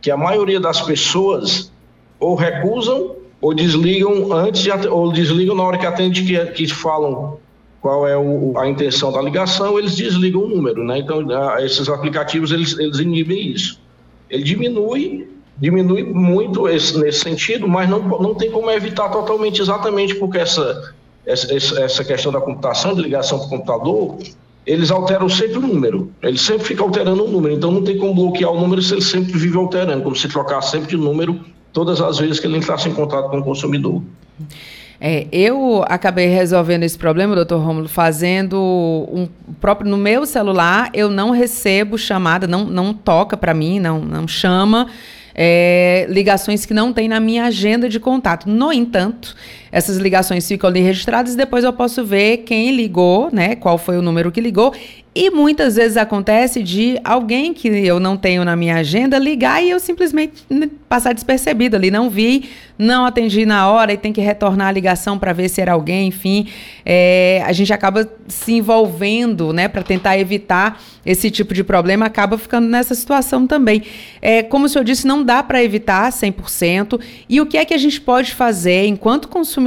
[0.00, 1.70] que a maioria das pessoas
[2.18, 7.38] ou recusam ou desligam antes ou desligam na hora que atende que, que falam
[7.80, 10.98] qual é o, a intenção da ligação, eles desligam o número, né?
[10.98, 11.24] Então,
[11.60, 13.80] esses aplicativos, eles, eles inibem isso.
[14.28, 20.16] Ele diminui, diminui muito esse, nesse sentido, mas não, não tem como evitar totalmente, exatamente
[20.16, 20.94] porque essa,
[21.24, 24.18] essa, essa questão da computação, de ligação para o computador,
[24.66, 26.10] eles alteram sempre o número.
[26.20, 27.54] Eles sempre ficam alterando o número.
[27.54, 30.60] Então, não tem como bloquear o número se ele sempre vive alterando, como se trocar
[30.60, 31.38] sempre de número
[31.76, 34.02] todas as vezes que ele entrasse em contato com o consumidor.
[34.98, 38.56] É, eu acabei resolvendo esse problema, doutor Romulo, fazendo
[39.12, 39.28] um
[39.60, 44.26] próprio no meu celular, eu não recebo chamada, não, não toca para mim, não, não
[44.26, 44.86] chama
[45.34, 48.48] é, ligações que não tem na minha agenda de contato.
[48.48, 49.36] No entanto,
[49.76, 53.54] essas ligações ficam ali registradas e depois eu posso ver quem ligou, né?
[53.56, 54.72] Qual foi o número que ligou.
[55.18, 59.70] E muitas vezes acontece de alguém que eu não tenho na minha agenda ligar e
[59.70, 60.44] eu simplesmente
[60.90, 65.18] passar despercebido ali, não vi, não atendi na hora e tem que retornar a ligação
[65.18, 66.48] para ver se era alguém, enfim.
[66.84, 72.36] É, a gente acaba se envolvendo, né, para tentar evitar esse tipo de problema, acaba
[72.36, 73.84] ficando nessa situação também.
[74.20, 77.00] É, como o senhor disse, não dá para evitar 100%.
[77.26, 79.65] E o que é que a gente pode fazer enquanto consumidor,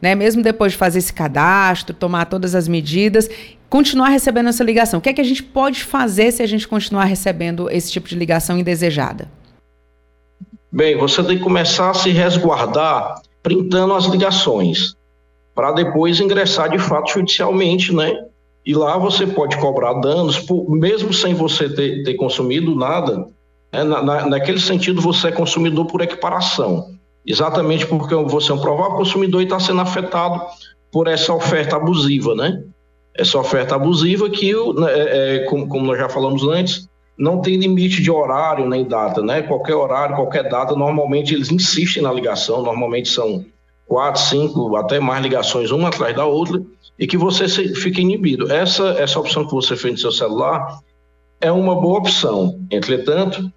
[0.00, 3.28] né, mesmo depois de fazer esse cadastro, tomar todas as medidas
[3.68, 4.98] continuar recebendo essa ligação?
[4.98, 8.08] O que é que a gente pode fazer se a gente continuar recebendo esse tipo
[8.08, 9.28] de ligação indesejada?
[10.70, 14.94] Bem, você tem que começar a se resguardar printando as ligações,
[15.54, 18.12] para depois ingressar de fato judicialmente, né?
[18.64, 23.28] E lá você pode cobrar danos, por, mesmo sem você ter, ter consumido nada,
[23.72, 23.84] né?
[23.84, 26.95] na, naquele sentido você é consumidor por equiparação.
[27.26, 30.40] Exatamente porque você é um provável consumidor e está sendo afetado
[30.92, 32.62] por essa oferta abusiva, né?
[33.18, 37.56] essa oferta abusiva que, né, é, é, como, como, nós já falamos antes, não tem
[37.56, 39.40] limite de horário nem data, né?
[39.42, 43.44] Qualquer horário, qualquer data, normalmente eles insistem na ligação, normalmente são
[43.86, 46.62] quatro, cinco, até mais ligações uma atrás da outra,
[46.98, 48.52] e que você fica inibido.
[48.52, 50.78] Essa, essa opção que você fez no seu celular
[51.40, 52.60] é uma boa opção.
[52.70, 53.50] Entretanto,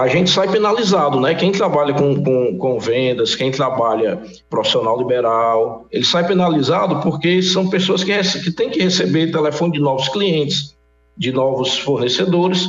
[0.00, 1.34] a gente sai penalizado, né?
[1.34, 7.68] Quem trabalha com, com, com, vendas, quem trabalha profissional liberal, ele sai penalizado porque são
[7.68, 10.76] pessoas que, que têm que receber telefone de novos clientes,
[11.16, 12.66] de novos fornecedores,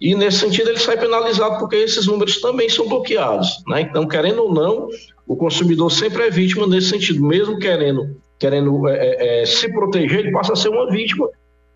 [0.00, 3.82] e nesse sentido ele sai penalizado porque esses números também são bloqueados, né?
[3.82, 4.88] Então, querendo ou não,
[5.26, 10.20] o consumidor sempre é vítima nesse sentido, mesmo querendo, querendo é, é, é se proteger,
[10.20, 11.28] ele passa a ser uma vítima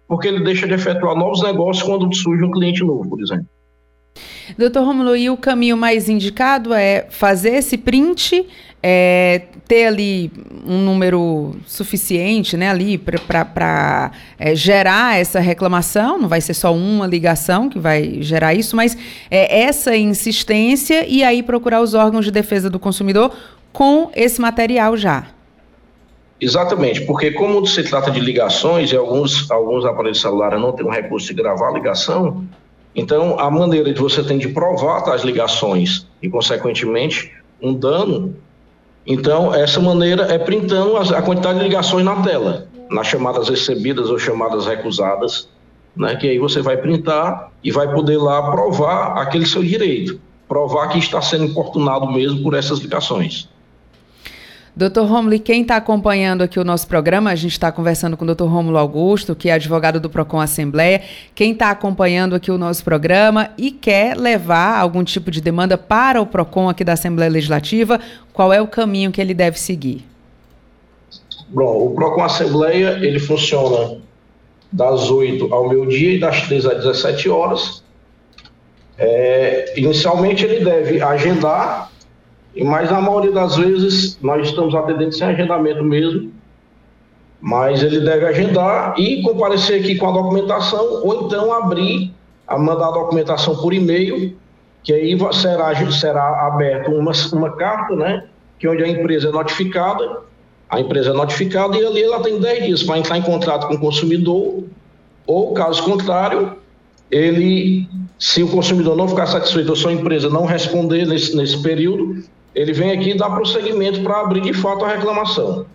[0.08, 3.46] porque ele deixa de efetuar novos negócios quando surge um cliente novo, por exemplo.
[4.56, 8.46] Doutor Romulo, e o caminho mais indicado é fazer esse print,
[8.82, 10.30] é, ter ali
[10.64, 17.06] um número suficiente né, ali para é, gerar essa reclamação, não vai ser só uma
[17.06, 18.96] ligação que vai gerar isso, mas
[19.30, 23.32] é, essa insistência e aí procurar os órgãos de defesa do consumidor
[23.72, 25.26] com esse material já.
[26.40, 30.90] Exatamente, porque como se trata de ligações e alguns, alguns aparelhos celulares não têm um
[30.90, 32.44] recurso de gravar a ligação,
[32.96, 37.30] então, a maneira de você tem de provar as ligações e, consequentemente,
[37.60, 38.34] um dano,
[39.06, 44.18] então, essa maneira é printando a quantidade de ligações na tela, nas chamadas recebidas ou
[44.18, 45.48] chamadas recusadas,
[45.94, 50.18] né, que aí você vai printar e vai poder lá provar aquele seu direito,
[50.48, 53.48] provar que está sendo importunado mesmo por essas ligações.
[54.76, 58.26] Doutor Romulo, quem está acompanhando aqui o nosso programa, a gente está conversando com o
[58.26, 61.00] doutor Romulo Augusto, que é advogado do PROCON Assembleia.
[61.34, 66.20] Quem está acompanhando aqui o nosso programa e quer levar algum tipo de demanda para
[66.20, 67.98] o PROCON aqui da Assembleia Legislativa,
[68.34, 70.04] qual é o caminho que ele deve seguir?
[71.48, 73.96] Bom, o PROCON Assembleia, ele funciona
[74.70, 77.82] das 8 ao meio-dia e das 13 às 17 horas.
[78.98, 81.90] É, inicialmente, ele deve agendar
[82.64, 86.32] mas na maioria das vezes nós estamos atendendo sem agendamento mesmo.
[87.40, 92.12] Mas ele deve agendar e comparecer aqui com a documentação, ou então abrir,
[92.46, 94.34] a mandar a documentação por e-mail,
[94.82, 98.24] que aí será, será aberto uma, uma carta, né?
[98.58, 100.20] Que é onde a empresa é notificada,
[100.68, 103.74] a empresa é notificada e ali ela tem 10 dias para entrar em contrato com
[103.74, 104.64] o consumidor,
[105.26, 106.56] ou caso contrário,
[107.10, 107.88] ele,
[108.18, 112.24] se o consumidor não ficar satisfeito ou sua empresa não responder nesse, nesse período,
[112.56, 115.66] ele vem aqui dar prosseguimento para abrir de fato a reclamação.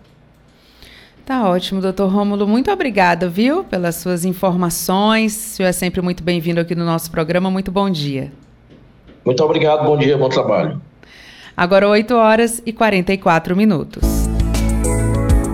[1.24, 2.48] Tá ótimo, doutor Rômulo.
[2.48, 5.32] Muito obrigada, viu, pelas suas informações.
[5.32, 7.48] O senhor é sempre muito bem-vindo aqui no nosso programa.
[7.48, 8.32] Muito bom dia.
[9.24, 10.82] Muito obrigado, bom dia, bom trabalho.
[11.56, 14.02] Agora 8 horas e 44 minutos.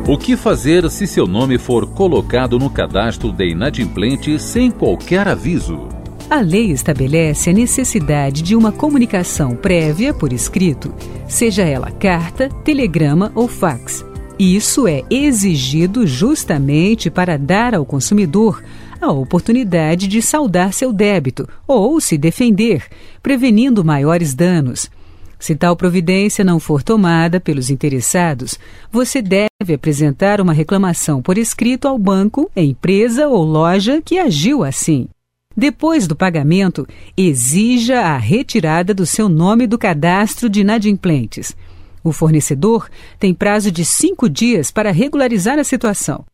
[0.08, 5.97] O que fazer se seu nome for colocado no cadastro de inadimplente sem qualquer aviso?
[6.30, 10.92] A lei estabelece a necessidade de uma comunicação prévia por escrito,
[11.26, 14.04] seja ela carta, telegrama ou fax.
[14.38, 18.62] Isso é exigido justamente para dar ao consumidor
[19.00, 22.84] a oportunidade de saldar seu débito ou se defender,
[23.22, 24.90] prevenindo maiores danos.
[25.38, 28.58] Se tal providência não for tomada pelos interessados,
[28.92, 35.08] você deve apresentar uma reclamação por escrito ao banco, empresa ou loja que agiu assim.
[35.58, 36.86] Depois do pagamento,
[37.16, 41.52] exija a retirada do seu nome do cadastro de inadimplentes.
[42.04, 42.88] O fornecedor
[43.18, 46.24] tem prazo de cinco dias para regularizar a situação.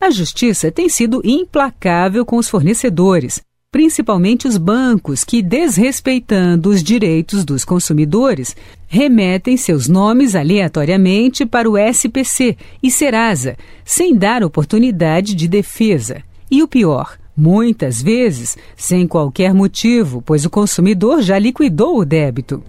[0.00, 7.44] A justiça tem sido implacável com os fornecedores, principalmente os bancos que, desrespeitando os direitos
[7.44, 8.56] dos consumidores,
[8.88, 16.22] remetem seus nomes aleatoriamente para o SPC e Serasa, sem dar oportunidade de defesa.
[16.50, 22.62] E o pior, muitas vezes sem qualquer motivo, pois o consumidor já liquidou o débito.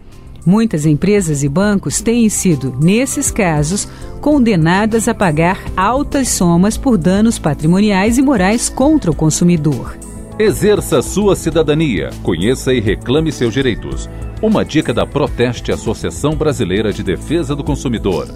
[0.45, 3.87] Muitas empresas e bancos têm sido, nesses casos,
[4.19, 9.95] condenadas a pagar altas somas por danos patrimoniais e morais contra o consumidor.
[10.39, 14.09] Exerça sua cidadania, conheça e reclame seus direitos.
[14.41, 18.27] Uma dica da Proteste Associação Brasileira de Defesa do Consumidor.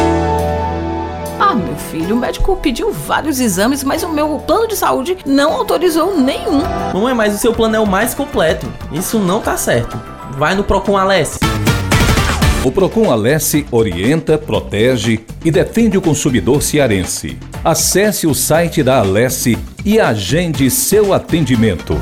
[1.41, 5.55] Ah, meu filho, o médico pediu vários exames, mas o meu plano de saúde não
[5.55, 6.61] autorizou nenhum.
[6.93, 8.71] Mamãe, mas o seu plano é o mais completo.
[8.93, 9.99] Isso não tá certo.
[10.33, 11.39] Vai no Procon Alesse.
[12.65, 17.37] O Procon Alesse orienta, protege e defende o consumidor cearense.
[17.63, 21.95] Acesse o site da Alesse e agende seu atendimento.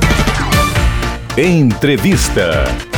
[1.36, 2.91] Entrevista.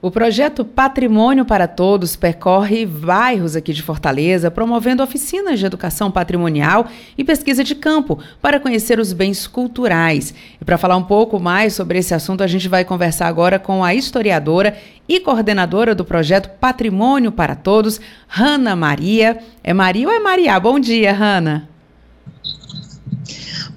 [0.00, 6.86] O projeto Patrimônio para Todos percorre bairros aqui de Fortaleza, promovendo oficinas de educação patrimonial
[7.16, 10.32] e pesquisa de campo para conhecer os bens culturais.
[10.60, 13.82] E para falar um pouco mais sobre esse assunto, a gente vai conversar agora com
[13.82, 14.76] a historiadora
[15.08, 19.38] e coordenadora do projeto Patrimônio para Todos, Hanna Maria.
[19.64, 20.60] É Maria ou é Maria?
[20.60, 21.68] Bom dia, Hanna.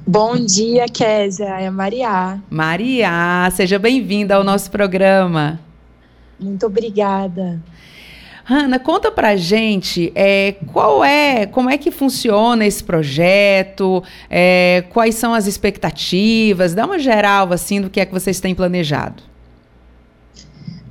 [0.05, 1.59] Bom dia, Késia.
[1.59, 2.39] É Maria.
[2.47, 5.70] Maria, seja bem-vinda ao nosso programa.
[6.41, 7.61] Muito obrigada.
[8.43, 15.15] Hanna, conta pra gente é, qual é, como é que funciona esse projeto, é, quais
[15.15, 19.23] são as expectativas, dá uma geral assim do que é que vocês têm planejado.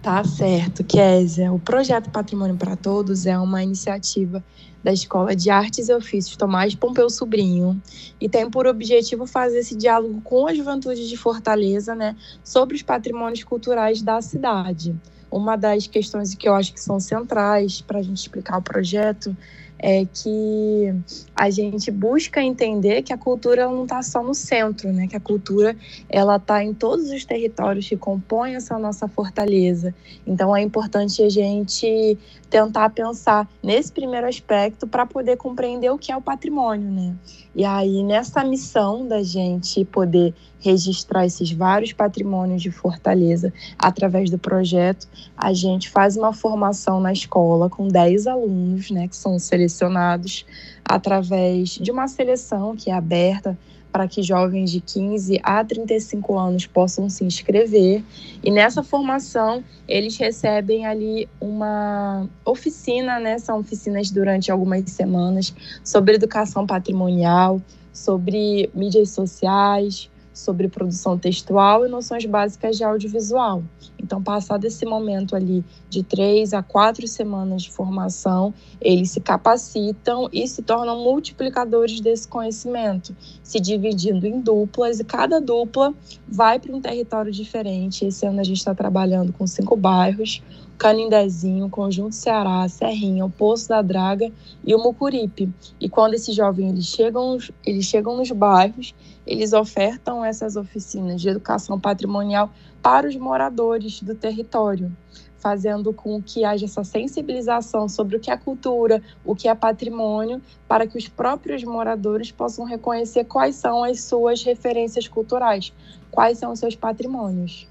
[0.01, 1.53] Tá certo, Kézia.
[1.53, 4.43] O projeto Patrimônio para Todos é uma iniciativa
[4.83, 7.81] da Escola de Artes e Ofícios Tomás Pompeu Sobrinho
[8.19, 12.83] e tem por objetivo fazer esse diálogo com a juventude de Fortaleza, né, sobre os
[12.83, 14.97] patrimônios culturais da cidade.
[15.31, 19.37] Uma das questões que eu acho que são centrais para a gente explicar o projeto
[19.83, 20.95] é que
[21.35, 25.07] a gente busca entender que a cultura não está só no centro, né?
[25.07, 25.75] Que a cultura
[26.09, 29.95] ela está em todos os territórios que compõem essa nossa fortaleza.
[30.27, 32.19] Então é importante a gente
[32.51, 37.15] tentar pensar nesse primeiro aspecto para poder compreender o que é o patrimônio, né?
[37.55, 44.39] E aí nessa missão da gente poder registrar esses vários patrimônios de Fortaleza através do
[44.39, 50.45] projeto, a gente faz uma formação na escola com 10 alunos, né, que são selecionados
[50.85, 53.57] através de uma seleção que é aberta
[53.93, 58.03] para que jovens de 15 a 35 anos possam se inscrever.
[58.43, 63.39] E nessa formação, eles recebem ali uma oficina, né?
[63.39, 67.61] São oficinas durante algumas semanas sobre educação patrimonial,
[67.93, 73.63] sobre mídias sociais, sobre produção textual e noções básicas de audiovisual.
[73.99, 80.29] Então, passado esse momento ali de três a quatro semanas de formação, eles se capacitam
[80.33, 85.95] e se tornam multiplicadores desse conhecimento, se dividindo em duplas e cada dupla
[86.27, 88.05] vai para um território diferente.
[88.05, 90.43] Esse ano a gente está trabalhando com cinco bairros,
[90.81, 94.33] Canindezinho, Conjunto Ceará, Serrinha, o Poço da Draga
[94.65, 95.53] e o Mucuripe.
[95.79, 98.95] E quando esses jovens eles chegam, eles chegam nos bairros,
[99.27, 102.51] eles ofertam essas oficinas de educação patrimonial
[102.81, 104.91] para os moradores do território,
[105.37, 110.41] fazendo com que haja essa sensibilização sobre o que é cultura, o que é patrimônio,
[110.67, 115.75] para que os próprios moradores possam reconhecer quais são as suas referências culturais,
[116.11, 117.69] quais são os seus patrimônios.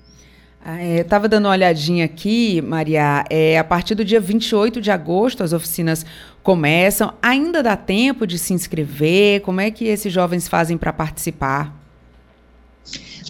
[0.61, 3.23] Estava é, dando uma olhadinha aqui, Maria.
[3.29, 6.05] É, a partir do dia 28 de agosto, as oficinas
[6.43, 7.13] começam.
[7.21, 9.41] Ainda dá tempo de se inscrever?
[9.41, 11.73] Como é que esses jovens fazem para participar?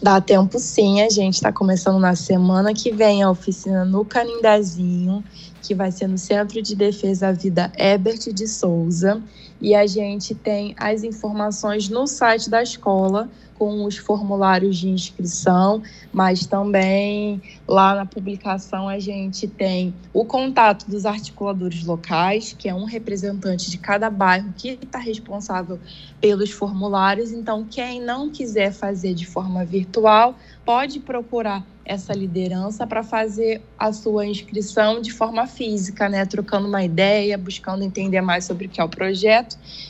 [0.01, 5.23] Dá tempo sim, a gente está começando na semana que vem a oficina no Canindazinho,
[5.61, 9.21] que vai ser no Centro de Defesa à Vida Ebert de Souza.
[9.61, 13.29] E a gente tem as informações no site da escola
[13.59, 15.83] com os formulários de inscrição,
[16.13, 22.73] mas também lá na publicação a gente tem o contato dos articuladores locais, que é
[22.73, 25.77] um representante de cada bairro que está responsável
[26.21, 27.33] pelos formulários.
[27.33, 33.91] Então, quem não quiser fazer de forma virtual, pode procurar essa liderança para fazer a
[33.91, 36.25] sua inscrição de forma física, né?
[36.25, 39.48] Trocando uma ideia, buscando entender mais sobre o que é o projeto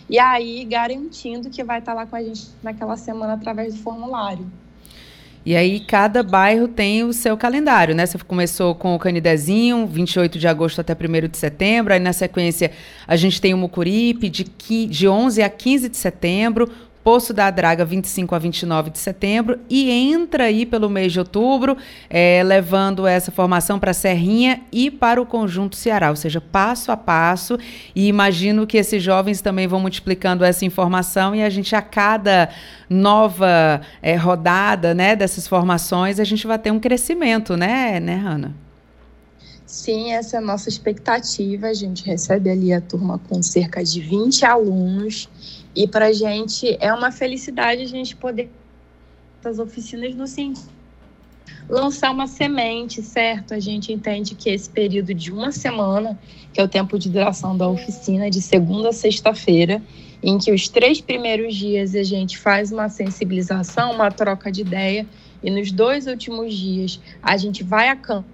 [0.10, 4.45] e aí garantindo que vai estar lá com a gente naquela semana através do formulário.
[5.45, 8.05] E aí cada bairro tem o seu calendário, né?
[8.05, 11.93] Você começou com o Canidezinho, 28 de agosto até 1 de setembro.
[11.93, 12.72] Aí na sequência
[13.07, 16.70] a gente tem o Mucuripe, de, de 11 a 15 de setembro.
[17.04, 21.78] Poço da Draga, 25 a 29 de setembro, e entra aí pelo mês de outubro,
[22.10, 26.97] é, levando essa formação para Serrinha e para o Conjunto Ceará, ou seja, passo a
[26.97, 27.58] passo.
[27.95, 32.50] E imagino que esses jovens também vão multiplicando essa informação e a gente, a cada
[32.89, 38.54] nova é, rodada né, dessas formações, a gente vai ter um crescimento, né, né, Hanna?
[39.66, 41.68] Sim, essa é a nossa expectativa.
[41.68, 45.30] A gente recebe ali a turma com cerca de 20 alunos
[45.76, 48.49] e para a gente é uma felicidade a gente poder
[49.43, 50.80] as oficinas no sentido
[51.70, 53.53] lançar uma semente, certo?
[53.53, 56.20] A gente entende que esse período de uma semana,
[56.51, 59.82] que é o tempo de duração da oficina, de segunda a sexta-feira,
[60.22, 65.05] em que os três primeiros dias a gente faz uma sensibilização, uma troca de ideia,
[65.41, 68.28] e nos dois últimos dias a gente vai a campo.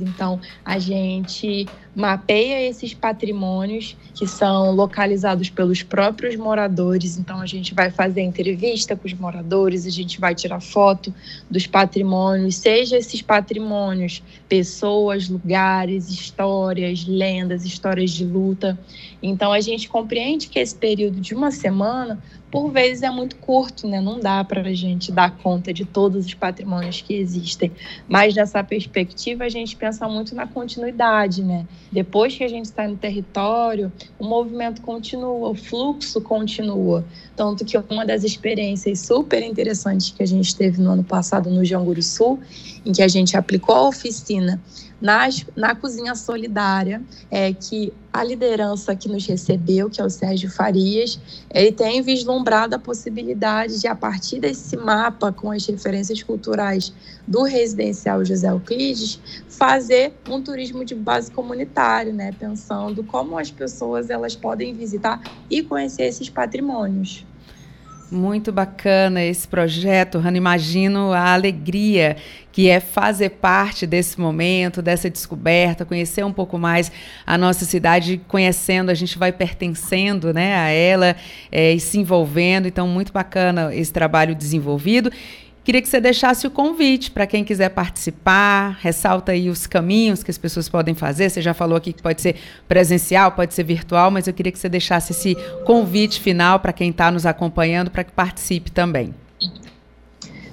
[0.00, 7.16] Então, a gente mapeia esses patrimônios que são localizados pelos próprios moradores.
[7.16, 11.14] Então, a gente vai fazer entrevista com os moradores, a gente vai tirar foto
[11.50, 18.78] dos patrimônios, seja esses patrimônios, pessoas, lugares, histórias, lendas, histórias de luta.
[19.22, 22.20] Então, a gente compreende que esse período de uma semana
[22.54, 24.00] por vezes é muito curto, né?
[24.00, 27.72] Não dá para a gente dar conta de todos os patrimônios que existem.
[28.08, 31.66] Mas nessa perspectiva, a gente pensa muito na continuidade, né?
[31.90, 37.04] Depois que a gente está no território, o movimento continua, o fluxo continua.
[37.36, 41.64] Tanto que uma das experiências super interessantes que a gente teve no ano passado no
[41.64, 42.40] Janguru Sul,
[42.84, 44.60] em que a gente aplicou a oficina
[45.04, 50.50] nas, na cozinha solidária, é que a liderança que nos recebeu, que é o Sérgio
[50.50, 51.20] Farias,
[51.52, 56.90] ele tem vislumbrado a possibilidade de, a partir desse mapa com as referências culturais
[57.28, 62.32] do residencial José Euclides, fazer um turismo de base comunitário, né?
[62.38, 67.26] pensando como as pessoas elas podem visitar e conhecer esses patrimônios.
[68.14, 70.36] Muito bacana esse projeto, Rana.
[70.36, 72.16] Imagino a alegria
[72.52, 76.92] que é fazer parte desse momento, dessa descoberta, conhecer um pouco mais
[77.26, 81.16] a nossa cidade, conhecendo, a gente vai pertencendo né, a ela
[81.50, 82.68] é, e se envolvendo.
[82.68, 85.10] Então, muito bacana esse trabalho desenvolvido.
[85.64, 90.30] Queria que você deixasse o convite para quem quiser participar, ressalta aí os caminhos que
[90.30, 91.30] as pessoas podem fazer.
[91.30, 92.36] Você já falou aqui que pode ser
[92.68, 95.34] presencial, pode ser virtual, mas eu queria que você deixasse esse
[95.64, 99.14] convite final para quem está nos acompanhando para que participe também.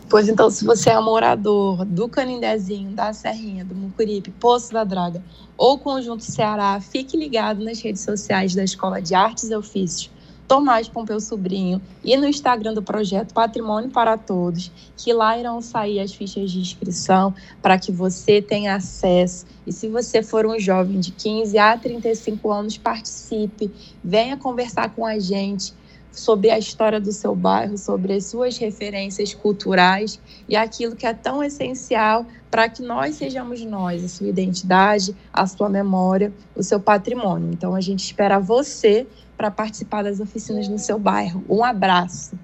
[0.10, 5.22] Pois então, se você é morador do Canindezinho, da Serrinha, do Mucuripe, Poço da Draga
[5.58, 10.10] ou Conjunto Ceará, fique ligado nas redes sociais da Escola de Artes e Ofícios
[10.52, 16.02] Tomás Pompeu Sobrinho e no Instagram do projeto Patrimônio para Todos, que lá irão sair
[16.02, 19.46] as fichas de inscrição para que você tenha acesso.
[19.66, 23.72] E se você for um jovem de 15 a 35 anos, participe,
[24.04, 25.74] venha conversar com a gente
[26.12, 31.14] sobre a história do seu bairro, sobre as suas referências culturais e aquilo que é
[31.14, 36.82] tão essencial para que nós sejamos nós, a sua identidade, a sua memória, o seu
[36.82, 37.50] patrimônio.
[37.54, 39.08] Então a gente espera você
[39.42, 41.44] para participar das oficinas no seu bairro.
[41.50, 42.38] Um abraço.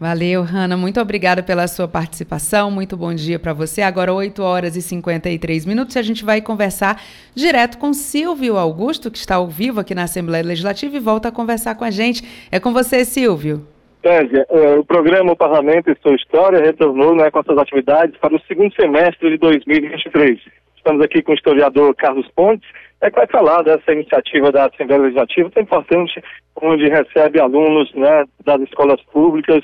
[0.00, 0.76] Valeu, Hanna.
[0.76, 2.72] Muito obrigada pela sua participação.
[2.72, 3.82] Muito bom dia para você.
[3.82, 7.00] Agora, 8 horas e 53 minutos, e a gente vai conversar
[7.36, 11.32] direto com Silvio Augusto, que está ao vivo aqui na Assembleia Legislativa e volta a
[11.32, 12.48] conversar com a gente.
[12.50, 13.64] É com você, Silvio.
[14.02, 18.34] Kézia, é, o programa o Parlamento e Sua História retornou né, com suas atividades para
[18.34, 20.40] o segundo semestre de 2023.
[20.78, 22.68] Estamos aqui com o historiador Carlos Pontes
[23.00, 26.22] é que vai falar dessa iniciativa da Assembleia Legislativa, tão importante,
[26.60, 29.62] onde recebe alunos né, das escolas públicas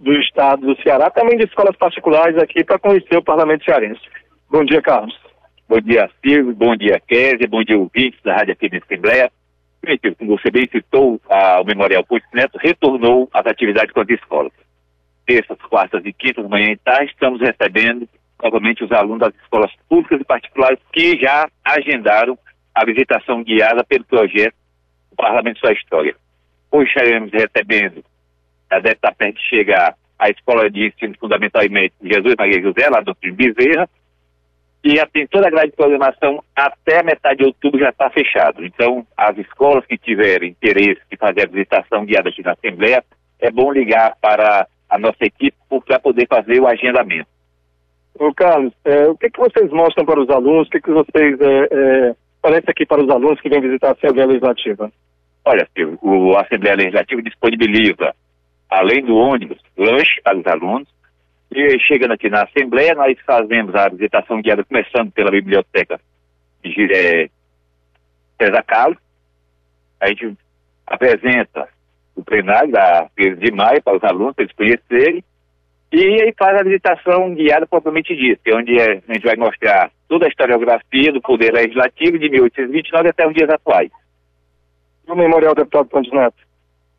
[0.00, 4.00] do estado do Ceará, também de escolas particulares aqui, para conhecer o parlamento cearense.
[4.50, 5.18] Bom dia, Carlos.
[5.68, 6.54] Bom dia, Silvio.
[6.54, 7.48] Bom dia, Kézia.
[7.48, 9.30] Bom dia, ouvintes da Rádio da Assembleia.
[10.18, 14.52] Como você bem citou, a, o Memorial Ponte Neto retornou às atividades com as escolas.
[15.24, 18.08] Terças, quartas e quintas, manhã e tarde, estamos recebendo
[18.42, 22.38] novamente os alunos das escolas públicas e particulares que já agendaram
[22.74, 24.54] a visitação guiada pelo projeto
[25.10, 26.14] do Parlamento Sua História.
[26.70, 28.04] Hoje estaremos recebendo,
[28.70, 32.62] já deve estar perto de chegar, a Escola de Ensino Fundamental e Médio Jesus Maria
[32.62, 33.88] José, lá do Bezerra,
[34.82, 38.64] e já tem toda a grade de programação até metade de outubro já está fechado.
[38.64, 43.04] Então, as escolas que tiverem interesse de fazer a visitação guiada aqui na Assembleia,
[43.40, 47.28] é bom ligar para a nossa equipe para poder fazer o agendamento.
[48.18, 51.38] Ô Carlos, é, o que, que vocês mostram para os alunos, o que, que vocês
[51.40, 54.90] é, é, aqui para os alunos que vêm visitar a Assembleia Legislativa?
[55.44, 58.14] Olha, Silvio, o, a Assembleia Legislativa disponibiliza,
[58.70, 60.88] além do ônibus, lanche para os alunos,
[61.52, 66.00] e chegando aqui na Assembleia, nós fazemos a visitação guiada, começando pela biblioteca
[66.64, 67.28] de é,
[68.40, 68.98] César Carlos.
[70.00, 70.36] A gente
[70.86, 71.68] apresenta
[72.14, 75.24] o plenário da 13 de maio para os alunos, para eles conhecerem,
[76.04, 79.90] e aí faz a visitação guiada propriamente dita, é onde é, a gente vai mostrar
[80.08, 83.90] toda a historiografia do Poder Legislativo de 1829 até os dias atuais.
[85.06, 86.36] E o Memorial Deputado Pontes Neto?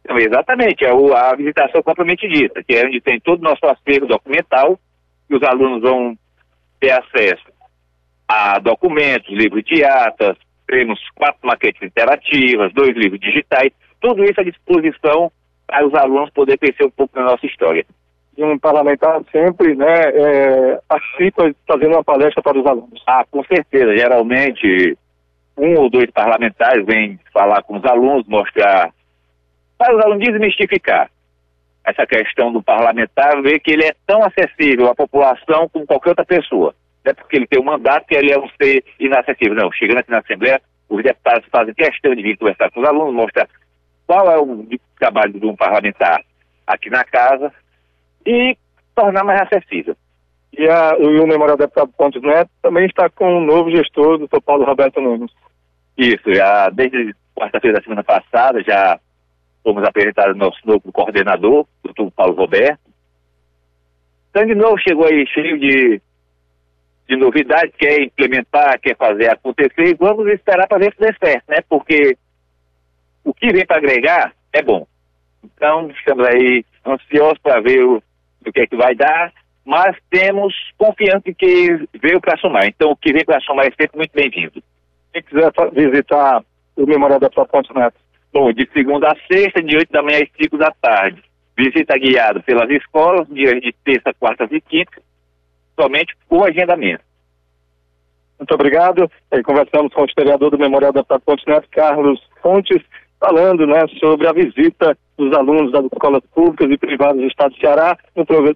[0.03, 3.65] Então, exatamente, é o, a visitação propriamente dita, que é onde tem todo o nosso
[3.65, 4.79] acervo documental,
[5.27, 6.17] que os alunos vão
[6.79, 7.45] ter acesso
[8.27, 10.37] a documentos, livros de atas,
[10.67, 13.71] temos quatro maquetes interativas, dois livros digitais,
[14.01, 15.31] tudo isso à disposição
[15.65, 17.85] para os alunos poderem conhecer um pouco da nossa história.
[18.37, 23.03] E um parlamentar sempre né, é, participa fazendo uma palestra para os alunos.
[23.07, 23.97] Ah, com certeza.
[23.97, 24.95] Geralmente,
[25.57, 28.91] um ou dois parlamentares vêm falar com os alunos, mostrar
[29.77, 31.09] para os alunos desmistificar
[31.83, 36.25] essa questão do parlamentar, ver que ele é tão acessível à população como qualquer outra
[36.25, 36.75] pessoa.
[37.03, 39.55] Não é porque ele tem um mandato que ele é um ser inacessível.
[39.55, 43.13] Não, chegando aqui na Assembleia, os deputados fazem questão de vir conversar com os alunos,
[43.13, 43.47] mostrar
[44.05, 44.67] qual é o
[44.99, 46.21] trabalho de um parlamentar
[46.65, 47.51] aqui na casa
[48.25, 48.57] e
[48.95, 49.95] tornar mais acessível.
[50.53, 54.17] E, a, e o Memorial Deputado Pontes Neto também está com o novo gestor, o
[54.17, 55.31] doutor Paulo Roberto Nunes.
[55.97, 58.99] Isso, já desde quarta-feira da semana passada, já
[59.63, 62.79] fomos apresentados nosso novo coordenador, doutor Paulo Roberto.
[64.29, 66.01] Então, de novo, chegou aí cheio de,
[67.07, 71.43] de novidades, quer implementar, quer fazer acontecer, e vamos esperar para ver se der certo,
[71.49, 71.57] né?
[71.67, 72.17] Porque
[73.23, 74.87] o que vem para agregar é bom.
[75.43, 78.01] Então, estamos aí ansiosos para ver o,
[78.49, 79.33] o que é que vai dar,
[79.65, 82.65] mas temos confiança em que veio para somar.
[82.67, 84.63] Então, o que vem para somar é sempre muito bem-vindo.
[85.13, 86.43] Quem quiser visitar
[86.75, 87.97] o Memorial da Ponte Neto,
[88.33, 91.23] Bom, de segunda a sexta, de 8 da manhã às 5 da tarde.
[91.57, 95.01] Visita guiada pelas escolas, dias de terça, quarta e quinta,
[95.79, 97.03] somente por agendamento.
[98.37, 99.09] Muito obrigado.
[99.31, 102.83] E conversamos com o historiador do Memorial da Ponte Neto, Carlos Fontes,
[103.19, 107.59] falando né, sobre a visita dos alunos das escolas públicas e privadas do Estado do
[107.59, 107.97] Ceará,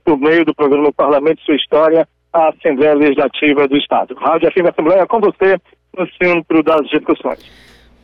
[0.03, 4.15] por meio do programa Parlamento Sua História, à Assembleia Legislativa do Estado.
[4.15, 5.57] Rádio FM Assembleia com você
[5.97, 7.39] no centro das discussões.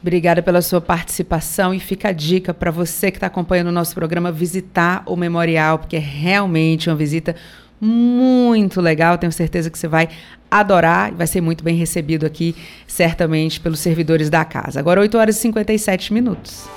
[0.01, 3.95] Obrigada pela sua participação e fica a dica para você que está acompanhando o nosso
[3.95, 7.35] programa visitar o memorial, porque é realmente uma visita
[7.79, 9.17] muito legal.
[9.17, 10.09] Tenho certeza que você vai
[10.49, 12.55] adorar e vai ser muito bem recebido aqui,
[12.85, 14.79] certamente, pelos servidores da casa.
[14.79, 16.69] Agora, 8 horas e 57 minutos.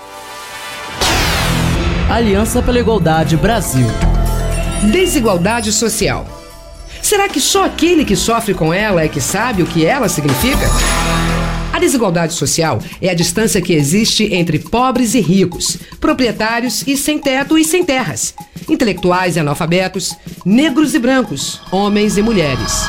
[2.10, 3.86] Aliança pela Igualdade Brasil.
[4.90, 6.26] Desigualdade social.
[7.00, 10.66] Será que só aquele que sofre com ela é que sabe o que ela significa?
[11.72, 17.16] A desigualdade social é a distância que existe entre pobres e ricos, proprietários e sem
[17.16, 18.34] teto e sem terras,
[18.68, 20.12] intelectuais e analfabetos,
[20.44, 22.88] negros e brancos, homens e mulheres.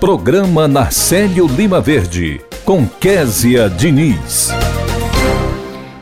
[0.00, 4.48] Programa Narcélio Lima Verde com Késia Diniz.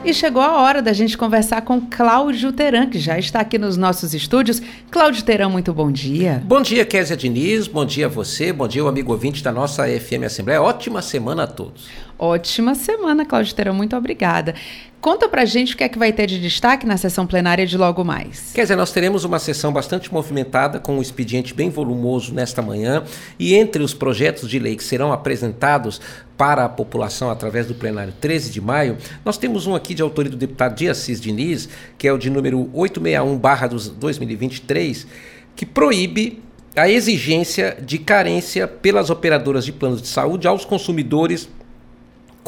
[0.04, 3.76] E chegou a hora da gente conversar com Cláudio Teran, que já está aqui nos
[3.76, 4.62] nossos estúdios.
[4.88, 6.40] Cláudio Teran, muito bom dia.
[6.46, 7.66] Bom dia, Késia Diniz.
[7.66, 8.52] Bom dia a você.
[8.52, 10.62] Bom dia, o amigo ouvinte da nossa FM Assembleia.
[10.62, 11.88] Ótima semana a todos.
[12.16, 13.72] Ótima semana, Cláudio Teran.
[13.72, 14.54] Muito obrigada.
[15.00, 17.78] Conta pra gente o que é que vai ter de destaque na sessão plenária de
[17.78, 18.50] logo mais.
[18.52, 23.04] Quer dizer, nós teremos uma sessão bastante movimentada, com um expediente bem volumoso nesta manhã,
[23.38, 26.00] e entre os projetos de lei que serão apresentados
[26.36, 30.32] para a população através do plenário 13 de maio, nós temos um aqui de autoria
[30.32, 35.06] do deputado Dias Diniz, que é o de número 861-2023,
[35.54, 36.42] que proíbe
[36.74, 41.48] a exigência de carência pelas operadoras de planos de saúde aos consumidores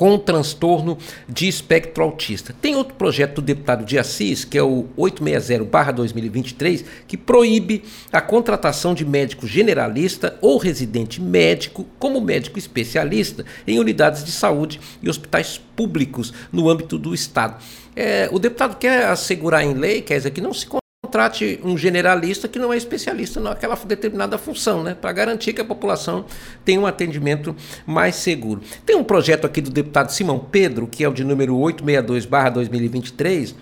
[0.01, 0.97] com transtorno
[1.29, 2.55] de espectro autista.
[2.59, 8.95] Tem outro projeto do deputado de Assis, que é o 860-2023, que proíbe a contratação
[8.95, 15.61] de médico generalista ou residente médico como médico especialista em unidades de saúde e hospitais
[15.77, 17.63] públicos no âmbito do Estado.
[17.95, 20.65] É, o deputado quer assegurar em lei, quer dizer, que não se
[21.11, 24.95] contrate um generalista que não é especialista naquela determinada função, né?
[24.95, 26.25] Para garantir que a população
[26.65, 28.61] tenha um atendimento mais seguro.
[28.87, 33.57] Tem um projeto aqui do deputado Simão Pedro, que é o de número 862-2023,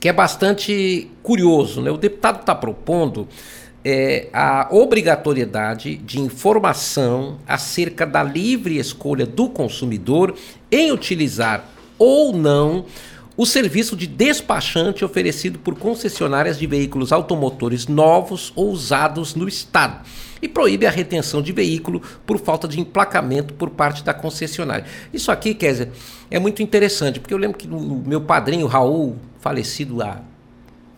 [0.00, 1.92] que é bastante curioso, né?
[1.92, 3.28] O deputado está propondo
[3.84, 10.34] é, a obrigatoriedade de informação acerca da livre escolha do consumidor
[10.72, 12.84] em utilizar ou não
[13.42, 20.06] o serviço de despachante oferecido por concessionárias de veículos automotores novos ou usados no estado
[20.40, 24.84] e proíbe a retenção de veículo por falta de emplacamento por parte da concessionária.
[25.12, 25.90] Isso aqui, dizer,
[26.30, 30.20] é muito interessante, porque eu lembro que o meu padrinho Raul, falecido há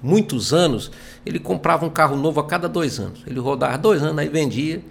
[0.03, 0.91] muitos anos,
[1.25, 3.23] ele comprava um carro novo a cada dois anos.
[3.27, 4.83] Ele rodava dois anos, aí vendia.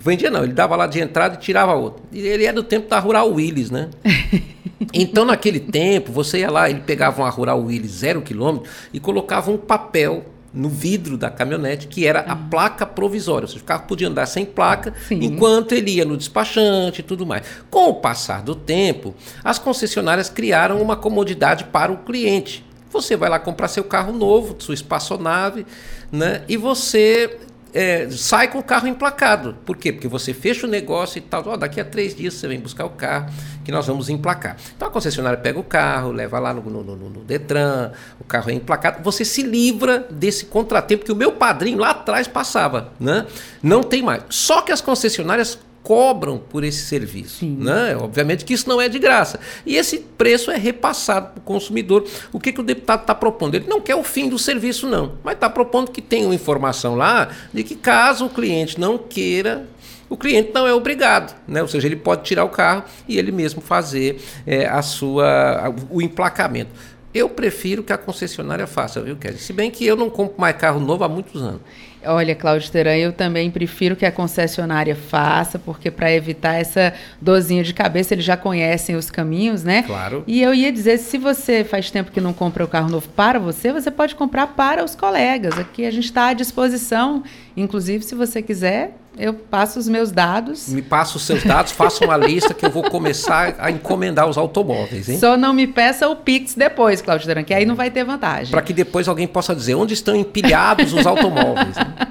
[0.00, 2.02] Vendia não, ele dava lá de entrada e tirava outro.
[2.10, 3.90] E ele é do tempo da Rural Willis, né?
[4.94, 9.50] Então, naquele tempo, você ia lá, ele pegava uma Rural Willis zero quilômetro e colocava
[9.50, 13.44] um papel no vidro da caminhonete que era a placa provisória.
[13.44, 15.20] Ou seja, o carro podia andar sem placa Sim.
[15.22, 17.42] enquanto ele ia no despachante e tudo mais.
[17.70, 22.64] Com o passar do tempo, as concessionárias criaram uma comodidade para o cliente.
[22.90, 25.64] Você vai lá comprar seu carro novo, sua espaçonave,
[26.10, 26.42] né?
[26.48, 27.38] E você
[27.72, 29.56] é, sai com o carro emplacado.
[29.64, 29.92] Por quê?
[29.92, 31.42] Porque você fecha o negócio e tal.
[31.46, 33.30] Oh, daqui a três dias você vem buscar o carro
[33.64, 34.56] que nós vamos emplacar.
[34.76, 38.50] Então a concessionária pega o carro, leva lá no, no, no, no Detran, o carro
[38.50, 39.02] é emplacado.
[39.02, 42.92] Você se livra desse contratempo que o meu padrinho lá atrás passava.
[42.98, 43.26] Né?
[43.62, 44.24] Não tem mais.
[44.28, 47.44] Só que as concessionárias cobram por esse serviço.
[47.44, 47.96] Né?
[47.96, 49.40] Obviamente que isso não é de graça.
[49.64, 52.06] E esse preço é repassado para o consumidor.
[52.32, 53.54] O que, que o deputado está propondo?
[53.54, 56.94] Ele não quer o fim do serviço, não, mas está propondo que tenha uma informação
[56.94, 59.68] lá de que caso o cliente não queira
[60.10, 61.62] o cliente não é obrigado, né?
[61.62, 66.02] ou seja, ele pode tirar o carro e ele mesmo fazer é, a sua, o
[66.02, 66.70] emplacamento.
[67.14, 69.38] Eu prefiro que a concessionária faça, viu, Kelly?
[69.38, 71.60] Se bem que eu não compro mais carro novo há muitos anos.
[72.04, 77.62] Olha, Cláudio Teran, eu também prefiro que a concessionária faça, porque para evitar essa dorzinha
[77.62, 79.82] de cabeça, eles já conhecem os caminhos, né?
[79.82, 80.24] Claro.
[80.26, 83.38] E eu ia dizer, se você faz tempo que não compra o carro novo para
[83.38, 85.58] você, você pode comprar para os colegas.
[85.58, 87.22] Aqui a gente está à disposição.
[87.56, 90.68] Inclusive, se você quiser, eu passo os meus dados.
[90.68, 94.38] Me passa os seus dados, faça uma lista que eu vou começar a encomendar os
[94.38, 95.18] automóveis, hein?
[95.18, 98.50] Só não me peça o Pix depois, Cláudio Teran, que aí não vai ter vantagem.
[98.50, 101.76] Para que depois alguém possa dizer onde estão empilhados os automóveis.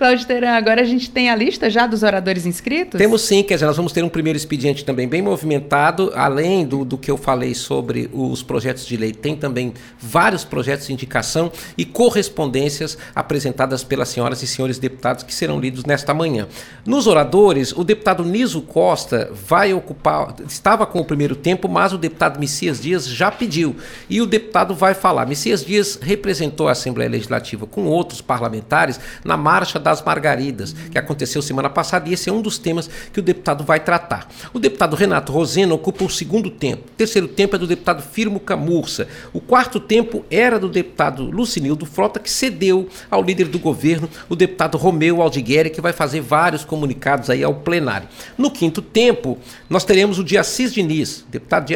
[0.00, 2.96] Cláudio Teran, agora a gente tem a lista já dos oradores inscritos?
[2.96, 6.86] Temos sim, quer dizer, nós vamos ter um primeiro expediente também bem movimentado, além do,
[6.86, 11.52] do que eu falei sobre os projetos de lei, tem também vários projetos de indicação
[11.76, 16.46] e correspondências apresentadas pelas senhoras e senhores deputados que serão lidos nesta manhã.
[16.84, 21.98] Nos oradores, o deputado Niso Costa vai ocupar, estava com o primeiro tempo, mas o
[21.98, 23.76] deputado Messias Dias já pediu
[24.08, 25.26] e o deputado vai falar.
[25.26, 31.40] Messias Dias representou a Assembleia Legislativa com outros parlamentares na Marcha das Margaridas, que aconteceu
[31.42, 34.28] semana passada, e esse é um dos temas que o deputado vai tratar.
[34.52, 36.84] O deputado Renato Roseno ocupa o segundo tempo.
[36.88, 39.08] O terceiro tempo é do deputado Firmo Camurça.
[39.32, 44.36] O quarto tempo era do deputado Lucinildo Frota, que cedeu ao líder do governo, o
[44.36, 48.08] deputado Romeu Aldigueri, que vai fazer vários comunicados aí ao plenário.
[48.36, 49.38] No quinto tempo,
[49.68, 50.36] nós teremos o de
[50.72, 51.20] Diniz.
[51.20, 51.74] O deputado de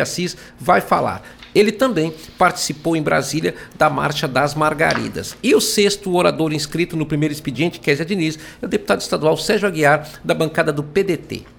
[0.59, 1.23] vai falar.
[1.55, 5.37] Ele também participou em Brasília da Marcha das Margaridas.
[5.43, 9.69] E o sexto orador inscrito no primeiro expediente, Kézia Diniz, é o deputado estadual Sérgio
[9.69, 11.54] Aguiar, da bancada do PDT.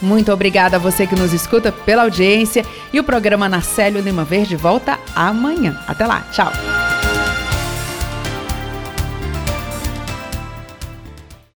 [0.00, 4.56] Muito obrigada a você que nos escuta pela audiência e o programa Narcélio Lima Verde
[4.56, 5.78] volta amanhã.
[5.86, 6.50] Até lá, tchau!